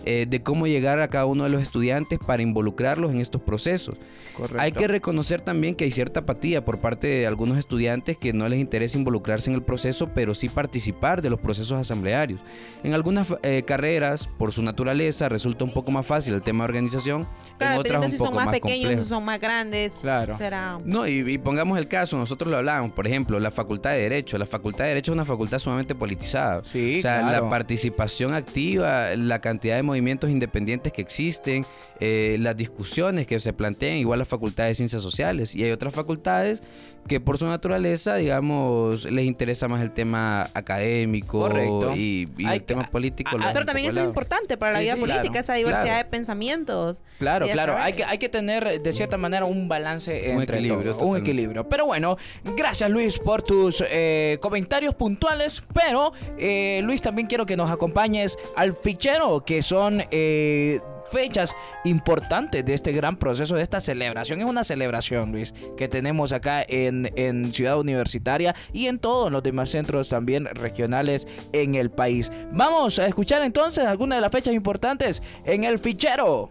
eh, 0.05 0.25
de 0.27 0.41
cómo 0.43 0.67
llegar 0.67 0.99
a 0.99 1.07
cada 1.07 1.25
uno 1.25 1.43
de 1.43 1.49
los 1.49 1.61
estudiantes 1.61 2.19
para 2.19 2.41
involucrarlos 2.43 3.11
en 3.11 3.19
estos 3.19 3.41
procesos. 3.41 3.95
Correcto. 4.35 4.61
Hay 4.61 4.71
que 4.71 4.87
reconocer 4.87 5.41
también 5.41 5.75
que 5.75 5.83
hay 5.83 5.91
cierta 5.91 6.21
apatía 6.21 6.63
por 6.63 6.79
parte 6.79 7.07
de 7.07 7.27
algunos 7.27 7.57
estudiantes 7.57 8.17
que 8.17 8.33
no 8.33 8.47
les 8.47 8.59
interesa 8.59 8.97
involucrarse 8.97 9.49
en 9.49 9.55
el 9.55 9.63
proceso, 9.63 10.09
pero 10.13 10.33
sí 10.33 10.49
participar 10.49 11.21
de 11.21 11.29
los 11.29 11.39
procesos 11.39 11.73
asamblearios. 11.77 12.39
En 12.83 12.93
algunas 12.93 13.35
eh, 13.43 13.63
carreras, 13.65 14.27
por 14.37 14.51
su 14.51 14.63
naturaleza, 14.63 15.29
resulta 15.29 15.63
un 15.65 15.73
poco 15.73 15.91
más 15.91 16.05
fácil 16.05 16.33
el 16.33 16.41
tema 16.41 16.63
de 16.63 16.69
organización. 16.69 17.27
Claro, 17.57 17.73
en 17.75 17.79
otras 17.81 18.05
un 18.05 18.09
si 18.11 18.17
son 18.17 18.27
poco 18.27 18.35
más, 18.37 18.45
más 18.45 18.53
pequeños, 18.53 18.79
complejo. 18.79 19.03
si 19.03 19.09
son 19.09 19.25
más 19.25 19.39
grandes, 19.39 19.99
Claro. 20.01 20.37
será... 20.37 20.79
No, 20.83 21.07
y, 21.07 21.19
y 21.31 21.37
pongamos 21.37 21.77
el 21.77 21.87
caso, 21.87 22.17
nosotros 22.17 22.49
lo 22.49 22.57
hablábamos, 22.57 22.91
por 22.93 23.05
ejemplo, 23.07 23.39
la 23.39 23.51
Facultad 23.51 23.91
de 23.91 23.97
Derecho. 23.99 24.37
La 24.37 24.45
Facultad 24.45 24.85
de 24.85 24.89
Derecho 24.89 25.11
es 25.11 25.15
una 25.15 25.25
facultad 25.25 25.59
sumamente 25.59 25.93
politizada. 25.93 26.61
Sí, 26.63 26.99
o 26.99 27.01
sea, 27.01 27.19
claro. 27.21 27.43
la 27.43 27.49
participación 27.49 28.33
activa, 28.33 29.15
la 29.15 29.39
cantidad 29.41 29.75
de 29.75 29.83
movimientos 29.91 30.30
independientes 30.30 30.93
que 30.93 31.01
existen, 31.01 31.65
eh, 31.99 32.38
las 32.39 32.56
discusiones 32.56 33.27
que 33.27 33.39
se 33.39 33.54
plantean, 33.54 33.97
igual 33.97 34.19
la 34.19 34.25
Facultad 34.25 34.65
de 34.65 34.75
Ciencias 34.75 35.01
Sociales. 35.01 35.56
Y 35.56 35.63
hay 35.63 35.71
otras 35.71 35.93
facultades 35.93 36.63
que 37.07 37.19
por 37.19 37.37
su 37.37 37.45
naturaleza, 37.45 38.15
digamos, 38.15 39.05
les 39.05 39.25
interesa 39.25 39.67
más 39.67 39.81
el 39.81 39.91
tema 39.91 40.49
académico 40.53 41.39
Correcto. 41.39 41.93
y, 41.95 42.29
y 42.37 42.45
Hay 42.45 42.57
el 42.57 42.63
tema 42.63 42.85
que- 42.85 42.91
político. 42.91 43.29
ah, 43.31 43.35
ah, 43.35 43.37
dejan 43.39 43.53
Pero 43.53 43.65
también 43.65 43.87
eso 43.87 43.99
es 43.99 44.05
importante 44.05 44.57
para 44.57 44.73
la 44.73 44.79
Sí, 44.79 44.83
vida 44.85 44.93
sí, 44.95 44.99
política, 44.99 45.21
claro, 45.23 45.39
esa 45.41 45.53
diversidad 45.55 45.83
claro. 45.83 45.97
de 45.97 46.05
pensamientos. 46.05 47.01
Claro, 47.19 47.47
claro. 47.49 47.77
Hay 47.77 47.93
que, 47.93 48.03
hay 48.05 48.17
que 48.17 48.29
tener 48.29 48.81
de 48.81 48.93
cierta 48.93 49.17
manera 49.17 49.45
un 49.45 49.67
balance 49.67 50.31
Un 50.33 50.41
entre 50.41 50.59
equilibrio, 50.59 50.95
todo, 50.95 51.05
un 51.07 51.17
equilibrio. 51.17 51.67
Pero 51.67 51.85
bueno, 51.85 52.17
gracias 52.55 52.89
Luis 52.89 53.19
por 53.19 53.41
tus 53.41 53.83
eh, 53.89 54.37
comentarios 54.41 54.95
puntuales. 54.95 55.63
Pero 55.73 56.13
eh, 56.37 56.81
Luis, 56.83 57.01
también 57.01 57.27
quiero 57.27 57.45
que 57.45 57.57
nos 57.57 57.69
acompañes 57.69 58.37
al 58.55 58.73
fichero, 58.73 59.43
que 59.43 59.61
son 59.61 60.03
eh, 60.11 60.79
fechas 61.12 61.56
importantes 61.84 62.65
de 62.65 62.74
este 62.74 62.91
gran 62.91 63.17
proceso, 63.17 63.56
de 63.56 63.63
esta 63.63 63.80
celebración. 63.80 64.39
Es 64.39 64.45
una 64.45 64.63
celebración, 64.63 65.32
Luis, 65.32 65.54
que 65.78 65.88
tenemos 65.88 66.32
acá 66.32 66.63
en, 66.67 67.12
en 67.15 67.54
Ciudad 67.54 67.80
Universitaria 67.80 68.56
y 68.71 68.88
en 68.88 69.00
todos 69.00 69.32
los 69.32 69.43
demás 69.43 69.69
centros 69.69 70.10
también 70.10 70.45
regionales 70.45 71.28
en 71.54 71.76
el 71.76 71.91
país. 71.91 72.32
Vamos 72.52 73.00
a 73.00 73.08
escuchar 73.08 73.41
entonces 73.43 73.86
algunas 73.86 74.17
de 74.17 74.21
las 74.21 74.32
fechas 74.32 74.54
importantes 74.54 75.21
en 75.45 75.63
el 75.63 75.80
fichero. 75.80 76.50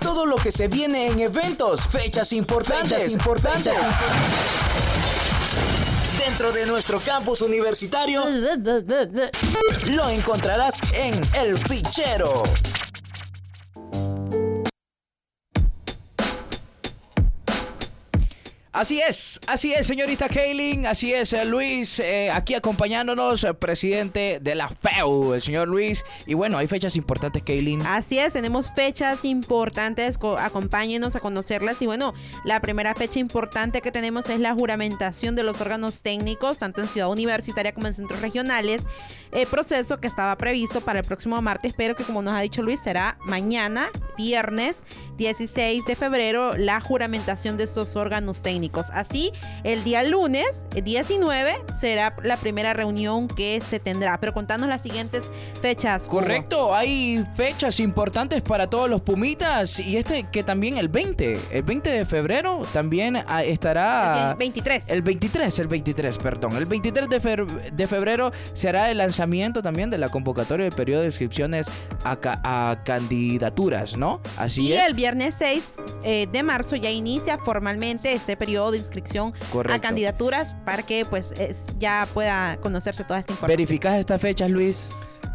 Todo 0.00 0.26
lo 0.26 0.36
que 0.36 0.52
se 0.52 0.68
viene 0.68 1.06
en 1.06 1.20
eventos, 1.20 1.86
fechas 1.86 2.32
importantes, 2.32 3.12
importantes. 3.12 3.74
Dentro 6.32 6.50
de 6.50 6.64
nuestro 6.64 6.98
campus 6.98 7.42
universitario, 7.42 8.24
lo 9.90 10.08
encontrarás 10.08 10.80
en 10.94 11.12
El 11.34 11.58
Fichero. 11.58 12.42
Así 18.74 19.02
es, 19.02 19.38
así 19.46 19.74
es, 19.74 19.86
señorita 19.86 20.30
Kaylin, 20.30 20.86
así 20.86 21.12
es, 21.12 21.34
eh, 21.34 21.44
Luis, 21.44 21.98
eh, 21.98 22.30
aquí 22.30 22.54
acompañándonos, 22.54 23.44
eh, 23.44 23.52
presidente 23.52 24.38
de 24.40 24.54
la 24.54 24.68
FEU, 24.70 25.34
el 25.34 25.42
señor 25.42 25.68
Luis. 25.68 26.02
Y 26.24 26.32
bueno, 26.32 26.56
hay 26.56 26.66
fechas 26.68 26.96
importantes, 26.96 27.42
Kaylin. 27.42 27.84
Así 27.84 28.18
es, 28.18 28.32
tenemos 28.32 28.70
fechas 28.74 29.26
importantes, 29.26 30.16
co- 30.16 30.38
acompáñenos 30.38 31.14
a 31.16 31.20
conocerlas 31.20 31.82
y 31.82 31.86
bueno, 31.86 32.14
la 32.46 32.60
primera 32.60 32.94
fecha 32.94 33.18
importante 33.18 33.82
que 33.82 33.92
tenemos 33.92 34.30
es 34.30 34.40
la 34.40 34.54
juramentación 34.54 35.36
de 35.36 35.42
los 35.42 35.60
órganos 35.60 36.00
técnicos, 36.00 36.58
tanto 36.58 36.80
en 36.80 36.88
Ciudad 36.88 37.10
Universitaria 37.10 37.74
como 37.74 37.88
en 37.88 37.94
centros 37.94 38.22
regionales, 38.22 38.84
eh, 39.32 39.44
proceso 39.44 40.00
que 40.00 40.06
estaba 40.06 40.34
previsto 40.38 40.80
para 40.80 41.00
el 41.00 41.04
próximo 41.04 41.42
martes, 41.42 41.74
pero 41.76 41.94
que 41.94 42.04
como 42.04 42.22
nos 42.22 42.34
ha 42.34 42.40
dicho 42.40 42.62
Luis 42.62 42.80
será 42.80 43.18
mañana, 43.26 43.90
viernes 44.16 44.82
16 45.18 45.84
de 45.84 45.94
febrero, 45.94 46.56
la 46.56 46.80
juramentación 46.80 47.58
de 47.58 47.64
estos 47.64 47.96
órganos 47.96 48.40
técnicos. 48.42 48.61
Así, 48.92 49.32
el 49.64 49.84
día 49.84 50.02
lunes 50.02 50.64
eh, 50.74 50.82
19 50.82 51.54
será 51.78 52.14
la 52.22 52.36
primera 52.36 52.72
reunión 52.72 53.28
que 53.28 53.60
se 53.68 53.80
tendrá, 53.80 54.18
pero 54.20 54.32
contanos 54.34 54.68
las 54.68 54.82
siguientes 54.82 55.30
fechas. 55.60 56.06
Hugo. 56.06 56.18
Correcto, 56.18 56.74
hay 56.74 57.24
fechas 57.34 57.80
importantes 57.80 58.42
para 58.42 58.68
todos 58.68 58.88
los 58.88 59.00
Pumitas 59.02 59.78
y 59.80 59.96
este 59.96 60.24
que 60.30 60.42
también 60.44 60.76
el 60.78 60.88
20, 60.88 61.40
el 61.52 61.62
20 61.62 61.90
de 61.90 62.04
febrero 62.04 62.62
también 62.72 63.16
ah, 63.26 63.42
estará... 63.42 64.30
El 64.32 64.36
23. 64.36 64.90
El 64.90 65.02
23, 65.02 65.58
el 65.58 65.68
23, 65.68 66.18
perdón. 66.18 66.56
El 66.56 66.66
23 66.66 67.08
de, 67.08 67.20
fe- 67.20 67.36
de 67.72 67.86
febrero 67.86 68.32
será 68.54 68.90
el 68.90 68.98
lanzamiento 68.98 69.62
también 69.62 69.90
de 69.90 69.98
la 69.98 70.08
convocatoria 70.08 70.64
del 70.64 70.74
periodo 70.74 71.00
de 71.00 71.06
inscripciones 71.08 71.70
a, 72.04 72.16
ca- 72.16 72.40
a 72.44 72.82
candidaturas, 72.84 73.96
¿no? 73.96 74.20
Así 74.36 74.68
y 74.68 74.72
es. 74.74 74.86
el 74.86 74.94
viernes 74.94 75.34
6 75.38 75.64
eh, 76.04 76.26
de 76.30 76.42
marzo 76.42 76.76
ya 76.76 76.90
inicia 76.90 77.38
formalmente 77.38 78.12
este 78.12 78.36
periodo 78.36 78.51
de 78.52 78.78
inscripción 78.78 79.32
Correcto. 79.50 79.74
a 79.76 79.80
candidaturas 79.80 80.54
para 80.64 80.82
que 80.82 81.04
pues 81.04 81.32
es- 81.32 81.66
ya 81.78 82.06
pueda 82.12 82.56
conocerse 82.58 83.04
toda 83.04 83.18
esta 83.20 83.32
información. 83.32 83.56
¿Verificas 83.56 83.98
estas 83.98 84.20
fechas, 84.20 84.50
Luis? 84.50 84.90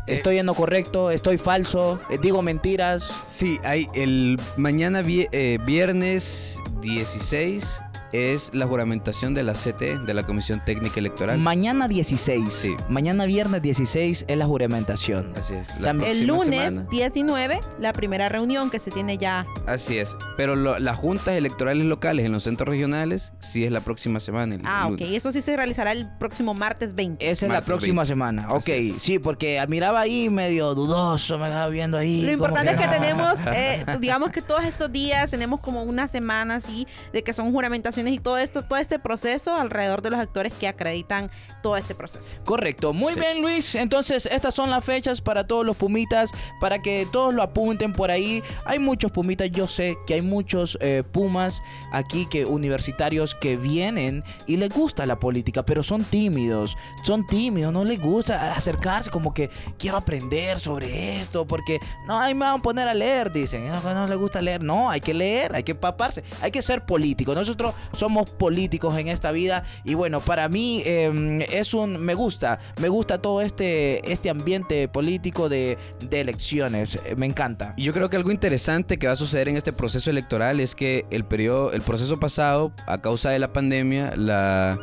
¿Estoy 0.06 0.38
en 0.38 0.46
lo 0.46 0.54
correcto? 0.54 1.12
¿Estoy 1.12 1.38
falso? 1.38 2.00
Eh, 2.10 2.18
¿Digo 2.22 2.42
mentiras? 2.42 3.12
Sí, 3.28 3.60
hay 3.66 3.90
el 3.94 4.40
mañana 4.56 5.02
vie- 5.02 5.28
eh, 5.34 5.58
viernes 5.66 6.60
16 6.80 7.82
es 8.12 8.50
la 8.54 8.66
juramentación 8.66 9.34
de 9.34 9.44
la 9.44 9.54
CT, 9.54 10.06
de 10.06 10.14
la 10.14 10.24
Comisión 10.24 10.64
Técnica 10.66 11.00
Electoral. 11.00 11.38
Mañana 11.40 11.88
16. 11.88 12.54
Sí. 12.54 12.76
Mañana 12.90 13.26
viernes 13.26 13.62
16 13.62 14.26
es 14.28 14.38
la 14.38 14.46
juramentación. 14.46 15.34
Así 15.38 15.54
es. 15.56 15.68
la 15.80 15.88
También- 15.90 16.12
el 16.12 16.26
próxima 16.26 16.44
lunes 16.46 16.74
semana. 16.74 16.90
19, 16.90 17.60
la 17.80 17.94
primera 17.94 18.30
reunión 18.30 18.70
que 18.70 18.80
se 18.80 18.92
tiene 18.92 19.18
ya. 19.18 19.46
Así 19.66 19.98
es. 19.98 20.16
Pero 20.38 20.56
lo- 20.56 20.80
las 20.80 20.96
juntas 20.98 21.36
electorales 21.36 21.86
locales 21.86 22.26
en 22.26 22.32
los 22.32 22.44
centros 22.44 22.68
regionales 22.70 23.34
sí 23.40 23.66
es 23.66 23.72
la 23.72 23.82
próxima 23.82 24.20
semana. 24.20 24.56
el 24.56 24.62
Ah, 24.66 24.86
ok. 24.88 25.00
lunes. 25.00 25.10
Eso 25.18 25.32
sí 25.32 25.42
se 25.42 25.56
realizará 25.58 25.92
el 25.92 26.08
próximo 26.20 26.54
martes 26.54 26.94
20. 26.96 27.24
Esa 27.30 27.46
es 27.46 27.50
la 27.50 27.56
Martes 27.56 27.68
próxima 27.68 28.04
20. 28.04 28.08
semana. 28.08 28.48
Ok, 28.52 28.70
sí, 29.00 29.20
porque 29.20 29.64
miraba 29.68 30.02
ahí 30.02 30.30
medio 30.30 30.74
dudoso, 30.76 31.38
me 31.40 31.48
estaba 31.48 31.68
viendo 31.70 31.98
ahí. 31.98 32.22
Lo 32.22 32.32
importante 32.32 32.72
es 32.72 32.78
que 32.80 32.86
no. 32.86 32.92
tenemos, 32.94 33.40
eh, 33.54 33.86
digamos 34.00 34.30
que 34.30 34.42
todos 34.42 34.64
estos 34.64 34.92
días 34.92 35.32
tenemos 35.32 35.60
como 35.60 35.84
una 35.84 36.08
semana 36.08 36.56
así 36.56 36.88
de 37.12 37.24
que 37.24 37.34
son 37.34 37.52
juramentaciones 37.52 37.97
y 38.06 38.20
todo 38.20 38.38
esto, 38.38 38.62
todo 38.64 38.78
este 38.78 39.00
proceso 39.00 39.56
alrededor 39.56 40.02
de 40.02 40.12
los 40.12 40.20
actores 40.20 40.54
que 40.54 40.68
acreditan 40.68 41.32
todo 41.64 41.78
este 41.78 41.96
proceso. 41.96 42.36
Correcto, 42.46 42.94
muy 42.94 43.14
Sí. 43.14 43.20
bien 43.20 43.42
Luis. 43.42 43.74
Entonces 43.76 44.28
estas 44.32 44.54
son 44.54 44.70
las 44.70 44.84
fechas 44.84 45.22
para 45.22 45.48
todos 45.48 45.66
los 45.66 45.76
pumitas, 45.76 46.32
para 46.60 46.80
que 46.80 47.08
todos 47.12 47.34
lo 47.34 47.42
apunten 47.42 47.94
por 47.94 48.12
ahí. 48.12 48.44
Hay 48.66 48.78
muchos 48.80 49.12
pumitas, 49.12 49.50
yo 49.52 49.68
sé 49.68 49.98
que 50.06 50.16
hay 50.16 50.22
muchos 50.22 50.78
eh, 50.82 51.04
pumas 51.12 51.64
aquí 51.92 52.26
que 52.28 52.46
universitarios 52.46 53.34
que 53.34 53.58
vienen 53.58 54.24
y 54.46 54.58
les 54.58 54.70
gusta 54.70 55.06
la 55.06 55.18
política, 55.20 55.64
pero 55.66 55.82
son 55.82 56.04
tímidos, 56.04 56.78
son 57.04 57.26
tímidos, 57.26 57.74
no 57.74 57.84
les 57.86 58.00
gusta 58.00 58.54
acercarse 58.54 59.10
como 59.10 59.34
que 59.34 59.50
quiero 59.80 59.98
aprender 59.98 60.60
sobre 60.60 61.20
esto, 61.22 61.46
porque 61.48 61.80
no, 62.08 62.20
ahí 62.20 62.34
me 62.34 62.42
van 62.46 62.60
a 62.60 62.62
poner 62.62 62.88
a 62.88 62.94
leer, 62.94 63.32
dicen, 63.32 63.68
no, 63.68 63.82
no 63.94 64.08
les 64.08 64.18
gusta 64.18 64.42
leer, 64.42 64.62
no, 64.62 64.90
hay 64.90 65.00
que 65.02 65.14
leer, 65.14 65.56
hay 65.56 65.64
que 65.64 65.72
empaparse, 65.72 66.24
hay 66.42 66.52
que 66.52 66.62
ser 66.62 66.86
político. 66.86 67.34
Nosotros 67.34 67.74
somos 67.94 68.30
políticos 68.30 68.98
en 68.98 69.08
esta 69.08 69.32
vida 69.32 69.64
y 69.84 69.94
bueno, 69.94 70.20
para 70.20 70.50
mí 70.50 70.82
eh, 70.86 71.48
es 71.52 71.74
un, 71.74 71.98
me 71.98 72.14
gusta, 72.14 72.60
me 72.80 72.90
gusta 72.90 73.22
todo 73.22 73.42
este, 73.42 74.12
este 74.12 74.30
ambiente 74.30 74.88
político 74.88 75.50
de, 75.50 75.78
de 76.10 76.22
elecciones, 76.22 77.00
eh, 77.06 77.16
me 77.16 77.26
encanta. 77.26 77.74
Yo 77.78 77.94
creo 77.94 78.10
que 78.10 78.18
algo 78.18 78.32
interesante 78.32 78.98
que 78.98 79.08
va 79.08 79.14
a 79.14 79.18
suceder 79.18 79.50
en 79.50 79.58
este 79.58 79.74
proceso 79.74 80.10
electoral 80.10 80.60
es 80.60 80.76
que 80.76 81.06
el 81.12 81.24
periodo, 81.26 81.72
el 81.72 81.82
proceso 81.82 82.20
pasado, 82.20 82.72
a 82.86 83.00
causa 83.00 83.30
de 83.30 83.40
la 83.40 83.54
pandemia, 83.54 84.16
la 84.16 84.80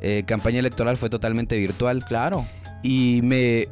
eh, 0.00 0.22
campaña 0.26 0.60
electoral 0.60 0.96
fue 0.96 1.10
totalmente 1.10 1.56
virtual. 1.56 2.04
Claro. 2.04 2.46
Y 2.82 3.20
me, 3.22 3.68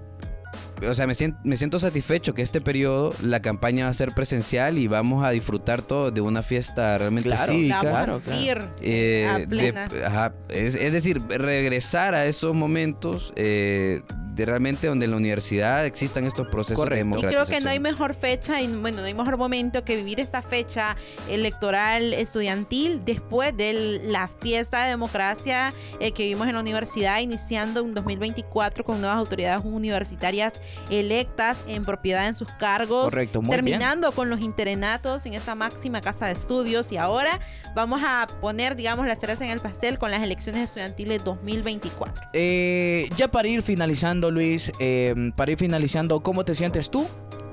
o 0.89 0.95
sea, 0.95 1.07
me 1.07 1.15
siento, 1.15 1.39
me 1.45 1.57
siento 1.57 1.79
satisfecho 1.79 2.35
que 2.35 2.43
este 2.43 2.61
periodo 2.61 3.15
la 3.23 3.41
campaña 3.41 3.85
va 3.85 3.91
a 3.91 3.95
ser 3.95 4.13
presencial 4.13 4.79
y 4.79 4.87
vamos 4.89 5.25
a 5.25 5.31
disfrutar 5.31 5.83
todo 5.83 6.11
de 6.11 6.21
una 6.21 6.43
fiesta 6.43 6.99
realmente 6.99 7.31
Claro, 7.31 7.53
cívica. 7.53 7.81
Claro, 7.81 8.21
claro. 8.25 8.69
Eh, 8.83 9.27
a 9.31 9.39
de- 9.39 9.47
plena. 9.49 9.89
ajá, 10.05 10.35
es, 10.49 10.75
es 10.75 10.93
decir, 10.93 11.21
regresar 11.29 12.15
a 12.15 12.27
esos 12.27 12.55
momentos 12.55 13.33
eh, 13.37 14.03
de 14.37 14.45
realmente 14.45 14.87
donde 14.87 15.07
en 15.07 15.13
la 15.13 15.17
universidad 15.17 15.87
existan 15.87 16.25
estos 16.27 16.47
procesos 16.49 16.77
Correcto. 16.77 16.95
de 16.95 17.01
Y 17.01 17.05
democratización. 17.05 17.47
creo 17.47 17.59
que 17.59 17.65
no 17.65 17.71
hay 17.71 17.81
mejor 17.81 18.15
fecha 18.15 18.61
y 18.61 18.67
bueno, 18.69 18.99
no 18.99 19.05
hay 19.05 19.15
mejor 19.15 19.39
momento 19.39 19.83
que 19.85 19.97
vivir 19.97 20.21
esta 20.21 20.43
fecha 20.43 20.95
electoral 21.29 22.13
estudiantil 22.13 23.03
después 23.05 23.57
de 23.57 24.01
la 24.05 24.29
fiesta 24.29 24.85
de 24.85 24.91
democracia 24.91 25.73
eh, 26.01 26.13
que 26.13 26.25
vivimos 26.25 26.49
en 26.49 26.55
la 26.55 26.61
universidad, 26.61 27.21
iniciando 27.21 27.81
en 27.81 27.95
2024 27.95 28.85
con 28.85 29.01
nuevas 29.01 29.19
autoridades 29.19 29.65
universitarias 29.65 30.61
electas 30.91 31.65
en 31.67 31.85
propiedad 31.85 32.27
en 32.29 32.35
sus 32.35 32.51
cargos. 32.53 33.05
Correcto, 33.05 33.41
muy 33.41 33.49
bien. 33.49 33.65
terminando 33.65 34.13
con 34.13 34.29
los 34.29 34.41
interenatos 34.41 35.25
en 35.25 35.33
esta 35.35 35.55
máxima 35.55 36.01
casa 36.03 36.27
de 36.27 36.33
estudios 36.33 36.93
y 36.93 36.99
ahora 36.99 37.41
vamos 37.75 38.03
a 38.05 38.27
poner, 38.41 38.77
digamos, 38.77 39.07
la 39.07 39.17
cereza 39.17 39.45
en 39.45 39.51
el 39.51 39.61
pastel 39.61 39.99
con 39.99 40.11
las 40.11 40.23
elecciones 40.23 40.63
estudiantiles 40.65 41.25
2024. 41.25 42.27
Eh, 42.35 43.09
ya 43.17 43.29
para 43.29 43.49
ir 43.49 43.63
finalizando, 43.63 44.26
Luis, 44.31 44.73
eh, 44.79 45.15
para 45.37 45.53
ir 45.53 45.59
finalizando, 45.59 46.21
¿cómo 46.21 46.45
te 46.45 46.55
sientes 46.55 46.91
tú 46.91 47.07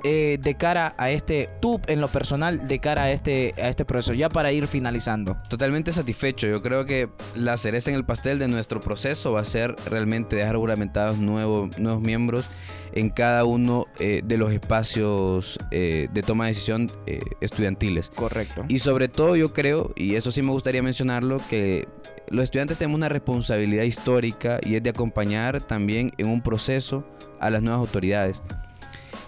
eh, 0.03 0.37
de 0.41 0.55
cara 0.55 0.95
a 0.97 1.09
este, 1.11 1.49
tú 1.61 1.79
en 1.87 2.01
lo 2.01 2.07
personal, 2.09 2.67
de 2.67 2.79
cara 2.79 3.03
a 3.03 3.11
este, 3.11 3.53
a 3.57 3.69
este 3.69 3.85
proceso? 3.85 4.13
Ya 4.13 4.29
para 4.29 4.51
ir 4.51 4.67
finalizando. 4.67 5.37
Totalmente 5.49 5.91
satisfecho. 5.91 6.47
Yo 6.47 6.61
creo 6.61 6.85
que 6.85 7.09
la 7.35 7.57
cereza 7.57 7.91
en 7.91 7.95
el 7.95 8.05
pastel 8.05 8.39
de 8.39 8.47
nuestro 8.47 8.79
proceso 8.79 9.31
va 9.31 9.41
a 9.41 9.45
ser 9.45 9.75
realmente 9.85 10.35
dejar 10.35 10.55
juramentados 10.55 11.17
nuevos, 11.17 11.77
nuevos 11.77 12.01
miembros 12.01 12.49
en 12.93 13.09
cada 13.09 13.45
uno 13.45 13.85
eh, 13.99 14.21
de 14.23 14.37
los 14.37 14.51
espacios 14.51 15.59
eh, 15.71 16.07
de 16.11 16.23
toma 16.23 16.45
de 16.45 16.49
decisión 16.49 16.91
eh, 17.05 17.21
estudiantiles. 17.41 18.09
Correcto. 18.09 18.65
Y 18.67 18.79
sobre 18.79 19.07
todo 19.07 19.35
yo 19.35 19.53
creo, 19.53 19.91
y 19.95 20.15
eso 20.15 20.31
sí 20.31 20.41
me 20.41 20.51
gustaría 20.51 20.83
mencionarlo, 20.83 21.41
que 21.49 21.87
los 22.33 22.43
estudiantes 22.43 22.77
tenemos 22.77 22.97
una 22.97 23.09
responsabilidad 23.09 23.83
histórica 23.83 24.59
y 24.63 24.75
es 24.75 24.83
de 24.83 24.89
acompañar 24.89 25.61
también 25.61 26.11
en 26.17 26.27
un 26.27 26.41
proceso 26.41 27.05
a 27.39 27.49
las 27.49 27.61
nuevas 27.61 27.79
autoridades. 27.79 28.41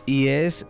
Y 0.06 0.28
es 0.28 0.66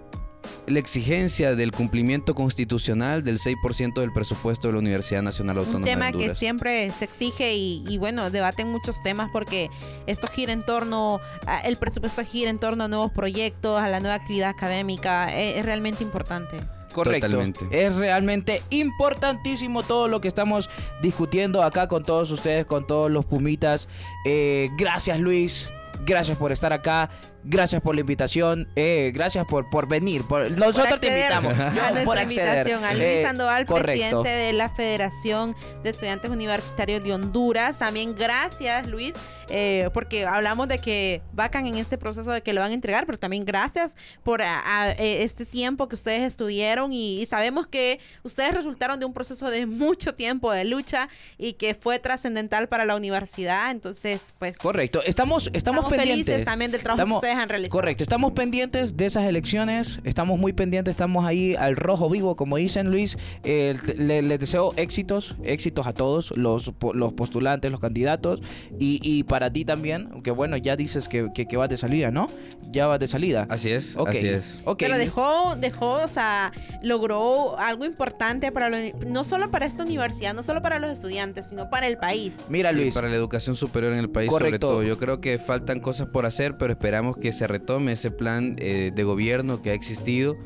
la 0.68 0.80
exigencia 0.80 1.56
del 1.56 1.72
cumplimiento 1.72 2.34
constitucional 2.34 3.24
del 3.24 3.38
6% 3.38 4.00
del 4.02 4.12
presupuesto 4.12 4.68
de 4.68 4.74
la 4.74 4.80
Universidad 4.80 5.22
Nacional 5.22 5.58
Autónoma 5.60 5.80
Un 5.80 5.86
de 5.86 5.92
tema 5.92 6.12
que 6.12 6.34
siempre 6.36 6.90
se 6.92 7.06
exige 7.06 7.54
y, 7.56 7.84
y, 7.88 7.98
bueno, 8.00 8.32
debaten 8.32 8.70
muchos 8.70 9.02
temas 9.04 9.30
porque 9.32 9.70
esto 10.08 10.28
gira 10.28 10.54
en 10.54 10.64
torno, 10.64 11.20
a- 11.46 11.60
el 11.62 11.78
presupuesto 11.78 12.24
gira 12.26 12.50
en 12.50 12.58
torno 12.58 12.86
a 12.86 12.88
nuevos 12.88 13.12
proyectos, 13.12 13.80
a 13.80 13.88
la 13.90 14.00
nueva 14.00 14.16
actividad 14.16 14.50
académica, 14.50 15.28
es, 15.28 15.58
es 15.58 15.66
realmente 15.66 16.04
importante. 16.04 16.58
Correcto. 16.96 17.28
Totalmente. 17.28 17.68
Es 17.72 17.96
realmente 17.96 18.64
importantísimo 18.70 19.84
todo 19.84 20.08
lo 20.08 20.22
que 20.22 20.30
estamos 20.30 20.70
discutiendo 21.02 21.62
acá 21.62 21.90
con 21.90 22.06
todos 22.06 22.32
ustedes, 22.32 22.66
con 22.66 22.88
todos 22.88 23.12
los 23.12 23.26
Pumitas. 23.26 23.90
Eh, 24.26 24.70
gracias, 24.78 25.20
Luis. 25.20 25.70
Gracias 26.06 26.38
por 26.38 26.54
estar 26.54 26.72
acá. 26.72 27.10
Gracias 27.48 27.82
por 27.82 27.94
la 27.96 28.02
invitación. 28.02 28.68
eh, 28.76 29.12
gracias 29.14 29.46
por, 29.46 29.70
por 29.70 29.88
venir. 29.88 30.24
Por, 30.24 30.50
nosotros 30.58 31.00
te 31.00 31.08
acceder 31.10 31.32
invitamos. 31.32 31.60
a 31.60 32.04
por 32.04 32.18
acceder. 32.18 32.48
invitación 32.68 32.84
a 32.84 32.94
Luis 32.94 33.04
Eh, 33.06 33.24
Sandoval, 33.24 33.66
correcto. 33.66 34.22
presidente 34.24 34.30
de 34.30 34.54
la 34.54 34.70
Federación 34.70 35.56
de 35.84 35.90
Estudiantes 35.92 36.32
Universitarios 36.32 37.04
de 37.04 37.14
Honduras. 37.14 37.78
También 37.80 38.16
gracias, 38.16 38.88
Luis, 38.88 39.16
eh, 39.50 39.90
porque 39.94 40.26
hablamos 40.26 40.68
de 40.68 40.80
que 40.80 41.22
vacan 41.34 41.68
en 41.68 41.76
este 41.78 41.98
proceso 42.00 42.32
de 42.32 42.42
que 42.42 42.52
lo 42.52 42.62
van 42.62 42.72
a 42.72 42.74
entregar, 42.74 43.06
pero 43.06 43.20
también 43.20 43.46
gracias 43.46 43.96
por 44.24 44.42
a- 44.42 44.62
a, 44.66 44.92
eh, 44.94 45.22
este 45.24 45.46
tiempo 45.46 45.88
que 45.88 45.94
ustedes 45.96 46.24
estuvieron 46.24 46.92
y, 46.94 47.22
y 47.22 47.26
sabemos 47.28 47.68
que 47.68 48.00
ustedes 48.24 48.56
resultaron 48.56 49.00
de 49.00 49.06
un 49.06 49.14
proceso 49.14 49.52
de 49.52 49.68
mucho 49.68 50.16
tiempo 50.16 50.52
de 50.52 50.66
lucha 50.66 51.10
y 51.38 51.54
que 51.54 51.76
fue 51.76 52.00
trascendental 52.00 52.68
para 52.68 52.86
la 52.86 52.96
universidad. 52.96 53.70
Entonces, 53.70 54.34
pues 54.40 54.58
Correcto. 54.58 55.04
Estamos, 55.06 55.46
estamos, 55.54 55.58
estamos 55.58 55.90
pendientes. 55.90 56.26
felices 56.26 56.46
también 56.46 56.72
del 56.72 56.82
trabajo 56.82 57.02
Estamos- 57.04 57.22
que 57.22 57.28
ustedes 57.28 57.35
han 57.38 57.50
realizado. 57.50 57.72
Correcto, 57.80 58.04
estamos 58.04 58.34
pendientes 58.34 58.98
de 58.98 59.06
esas 59.06 59.26
elecciones, 59.26 60.00
estamos 60.04 60.38
muy 60.40 60.54
pendientes, 60.54 60.92
estamos 60.92 61.26
ahí 61.26 61.56
al 61.56 61.76
rojo 61.76 62.10
vivo, 62.10 62.36
como 62.36 62.58
dicen 62.58 62.90
Luis. 62.90 63.18
Eh, 63.44 63.76
le- 63.98 64.22
les 64.22 64.40
deseo 64.40 64.74
éxitos, 64.78 65.36
éxitos 65.44 65.88
a 65.88 65.94
todos 65.94 66.32
los, 66.36 66.72
los 66.94 67.14
postulantes, 67.14 67.72
los 67.72 67.80
candidatos 67.80 68.42
y, 68.80 69.00
y 69.04 69.24
para 69.24 69.52
ti 69.52 69.66
también, 69.66 70.22
que 70.24 70.32
bueno, 70.32 70.58
ya 70.58 70.76
dices 70.76 71.08
que, 71.08 71.30
que, 71.34 71.46
que 71.48 71.58
vas 71.58 71.70
de 71.70 71.78
salida, 71.78 72.12
¿no? 72.12 72.30
Ya 72.72 72.88
vas 72.88 73.00
de 73.00 73.08
salida. 73.08 73.48
Así 73.50 73.72
es, 73.72 73.96
Ok, 73.96 74.10
así 74.10 74.28
es. 74.28 74.60
ok. 74.66 74.78
Pero 74.80 74.98
dejó, 74.98 75.56
dejó, 75.56 75.94
o 76.04 76.08
sea, 76.08 76.52
logró 76.82 77.58
algo 77.60 77.86
importante 77.86 78.52
para 78.52 78.70
lo- 78.70 78.78
no 79.08 79.24
solo 79.24 79.50
para 79.52 79.66
esta 79.66 79.84
universidad, 79.84 80.34
no 80.34 80.44
solo 80.44 80.62
para 80.62 80.80
los 80.80 80.92
estudiantes, 80.92 81.48
sino 81.50 81.70
para 81.70 81.88
el 81.88 81.98
país. 81.98 82.38
Mira 82.50 82.72
Y 82.72 82.76
Luis, 82.76 82.94
Para 82.94 83.10
la 83.10 83.16
educación 83.16 83.56
superior 83.56 83.94
en 83.94 84.00
el 84.00 84.10
país, 84.10 84.30
sobre 84.32 84.46
Correcto. 84.46 84.68
todo. 84.68 84.84
Yo 84.84 84.98
creo 84.98 85.20
que 85.22 85.38
faltan 85.40 85.80
cosas 85.80 86.08
por 86.08 86.26
hacer, 86.26 86.58
pero 86.58 86.72
esperamos 86.74 87.18
que 87.18 87.25
se 87.32 87.48
retome 87.48 87.94
ese 87.94 88.12
plan 88.12 88.56
eh, 88.60 88.92
de 88.94 89.04
gobierno 89.04 89.62
que 89.62 89.72
ha 89.72 89.74
existido. 89.74 90.38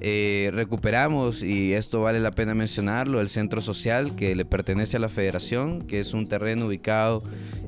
Eh, 0.00 0.50
recuperamos, 0.52 1.42
y 1.42 1.74
esto 1.74 2.00
vale 2.00 2.20
la 2.20 2.30
pena 2.30 2.54
mencionarlo, 2.54 3.20
el 3.20 3.28
centro 3.28 3.60
social 3.60 4.14
que 4.14 4.36
le 4.36 4.44
pertenece 4.44 4.96
a 4.96 5.00
la 5.00 5.08
federación, 5.08 5.82
que 5.82 5.98
es 6.00 6.14
un 6.14 6.26
terreno 6.28 6.66
ubicado 6.66 7.20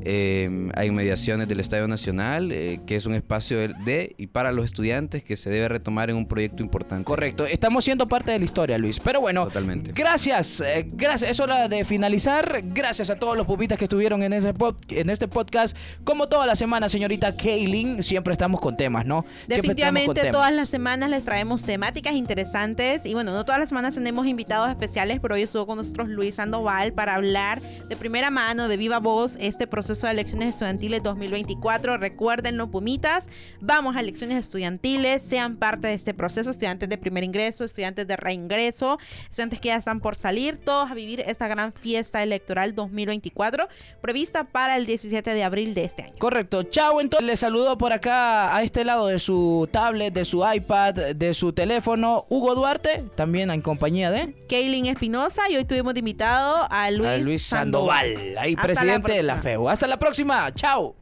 eh, 0.05 0.71
a 0.75 0.85
inmediaciones 0.85 1.49
del 1.49 1.61
Estadio 1.61 1.89
Nacional, 1.89 2.53
eh, 2.53 2.81
que 2.87 2.97
es 2.97 3.07
un 3.07 3.15
espacio 3.15 3.59
de, 3.59 3.75
de 3.85 4.15
y 4.17 4.29
para 4.29 4.53
los 4.53 4.65
estudiantes 4.65 5.25
que 5.25 5.37
se 5.37 5.51
debe 5.51 5.69
retomar 5.69 6.09
en 6.09 6.17
un 6.17 6.27
proyecto 6.27 6.63
importante. 6.63 7.05
correcto, 7.05 7.47
estamos 7.47 7.85
siendo 7.85 8.07
parte 8.07 8.31
de 8.31 8.39
la 8.39 8.45
historia 8.45 8.79
Luis, 8.79 9.01
pero 9.01 9.21
bueno. 9.21 9.45
Totalmente. 9.45 9.93
Gracias, 9.93 10.61
eh, 10.61 10.87
gracias. 10.93 11.33
Es 11.33 11.41
hora 11.41 11.69
de 11.69 11.85
finalizar. 11.85 12.63
Gracias 12.65 13.11
a 13.11 13.17
todos 13.19 13.37
los 13.37 13.47
pupitas 13.47 13.77
que 13.77 13.87
estuvieron 13.87 14.23
en 14.23 14.33
este, 14.33 14.55
pod- 14.55 14.77
en 14.91 15.11
este 15.11 15.27
podcast. 15.29 15.77
Como 16.05 16.29
toda 16.29 16.47
la 16.47 16.55
semana, 16.55 16.89
señorita 16.89 17.37
Kaylin, 17.37 18.03
siempre 18.03 18.33
estamos 18.33 18.61
con 18.61 18.77
temas, 18.77 19.05
¿no? 19.05 19.25
Definitivamente 19.49 20.21
temas. 20.21 20.33
todas 20.33 20.55
las 20.55 20.69
semanas 20.69 21.11
les 21.11 21.25
traemos 21.25 21.65
temáticas 21.65 22.15
interesantes 22.21 23.05
y 23.07 23.15
bueno, 23.15 23.33
no 23.33 23.45
todas 23.45 23.59
las 23.59 23.71
semanas 23.71 23.97
tenemos 23.97 24.27
invitados 24.29 24.71
especiales, 24.71 25.19
pero 25.21 25.35
hoy 25.35 25.43
estuvo 25.43 25.67
con 25.67 25.79
nosotros 25.79 26.09
Luis 26.09 26.37
Sandoval 26.37 26.93
para 26.93 27.17
hablar 27.17 27.61
de 27.61 27.97
primera 27.97 28.31
mano, 28.31 28.69
de 28.69 28.77
viva 28.77 29.01
voz, 29.01 29.37
este 29.41 29.67
proceso 29.67 30.07
de 30.07 30.13
elecciones 30.13 30.51
estudiantiles 30.51 31.03
2024. 31.03 31.97
Recuérdenlo, 31.97 32.71
Pumitas, 32.71 33.29
vamos 33.61 33.97
a 33.97 34.01
elecciones 34.01 34.39
estudiantiles, 34.39 35.23
sean 35.23 35.57
parte 35.57 35.89
de 35.89 35.95
este 35.95 36.15
proceso, 36.15 36.51
estudiantes 36.51 36.89
de 36.89 36.99
primer 36.99 37.25
ingreso, 37.25 37.65
estudiantes 37.65 38.07
de 38.07 38.17
reingreso, 38.17 38.99
estudiantes 39.25 39.61
que 39.61 39.69
ya 39.69 39.77
están 39.77 40.01
por 40.01 40.15
salir, 40.15 40.59
todos 40.59 40.91
a 40.91 40.95
vivir 40.95 41.21
esta 41.21 41.49
gran 41.49 41.73
fiesta 41.73 42.23
electoral 42.23 42.75
2024 42.75 43.69
prevista 44.01 44.45
para 44.45 44.77
el 44.77 44.87
17 44.87 45.35
de 45.35 45.45
abril 45.45 45.75
de 45.75 45.85
este 45.85 46.03
año. 46.03 46.15
Correcto. 46.19 46.63
Chao, 46.65 47.01
entonces 47.01 47.27
les 47.27 47.41
saludo 47.41 47.79
por 47.79 47.93
acá 47.93 48.55
a 48.55 48.63
este 48.63 48.85
lado 48.85 49.07
de 49.07 49.19
su 49.19 49.69
tablet, 49.73 50.13
de 50.13 50.25
su 50.25 50.45
iPad, 50.47 50.95
de 51.15 51.35
su 51.35 51.53
teléfono, 51.53 52.10
Hugo 52.29 52.55
Duarte, 52.55 53.05
también 53.15 53.51
en 53.51 53.63
compañía 53.63 54.11
de 54.11 54.35
Kaylin 54.49 54.87
Espinosa 54.87 55.49
y 55.51 55.57
hoy 55.57 55.65
tuvimos 55.65 55.95
de 55.95 56.01
invitado 56.01 56.67
a 56.71 56.91
Luis, 56.91 57.09
a 57.09 57.17
Luis 57.19 57.43
Sandoval, 57.43 58.37
ahí 58.39 58.55
la 58.55 58.63
presidente 58.63 59.13
de 59.13 59.23
la. 59.23 59.37
FEU. 59.37 59.69
Hasta 59.69 59.87
la 59.87 59.99
próxima. 59.99 60.53
Chao. 60.55 61.00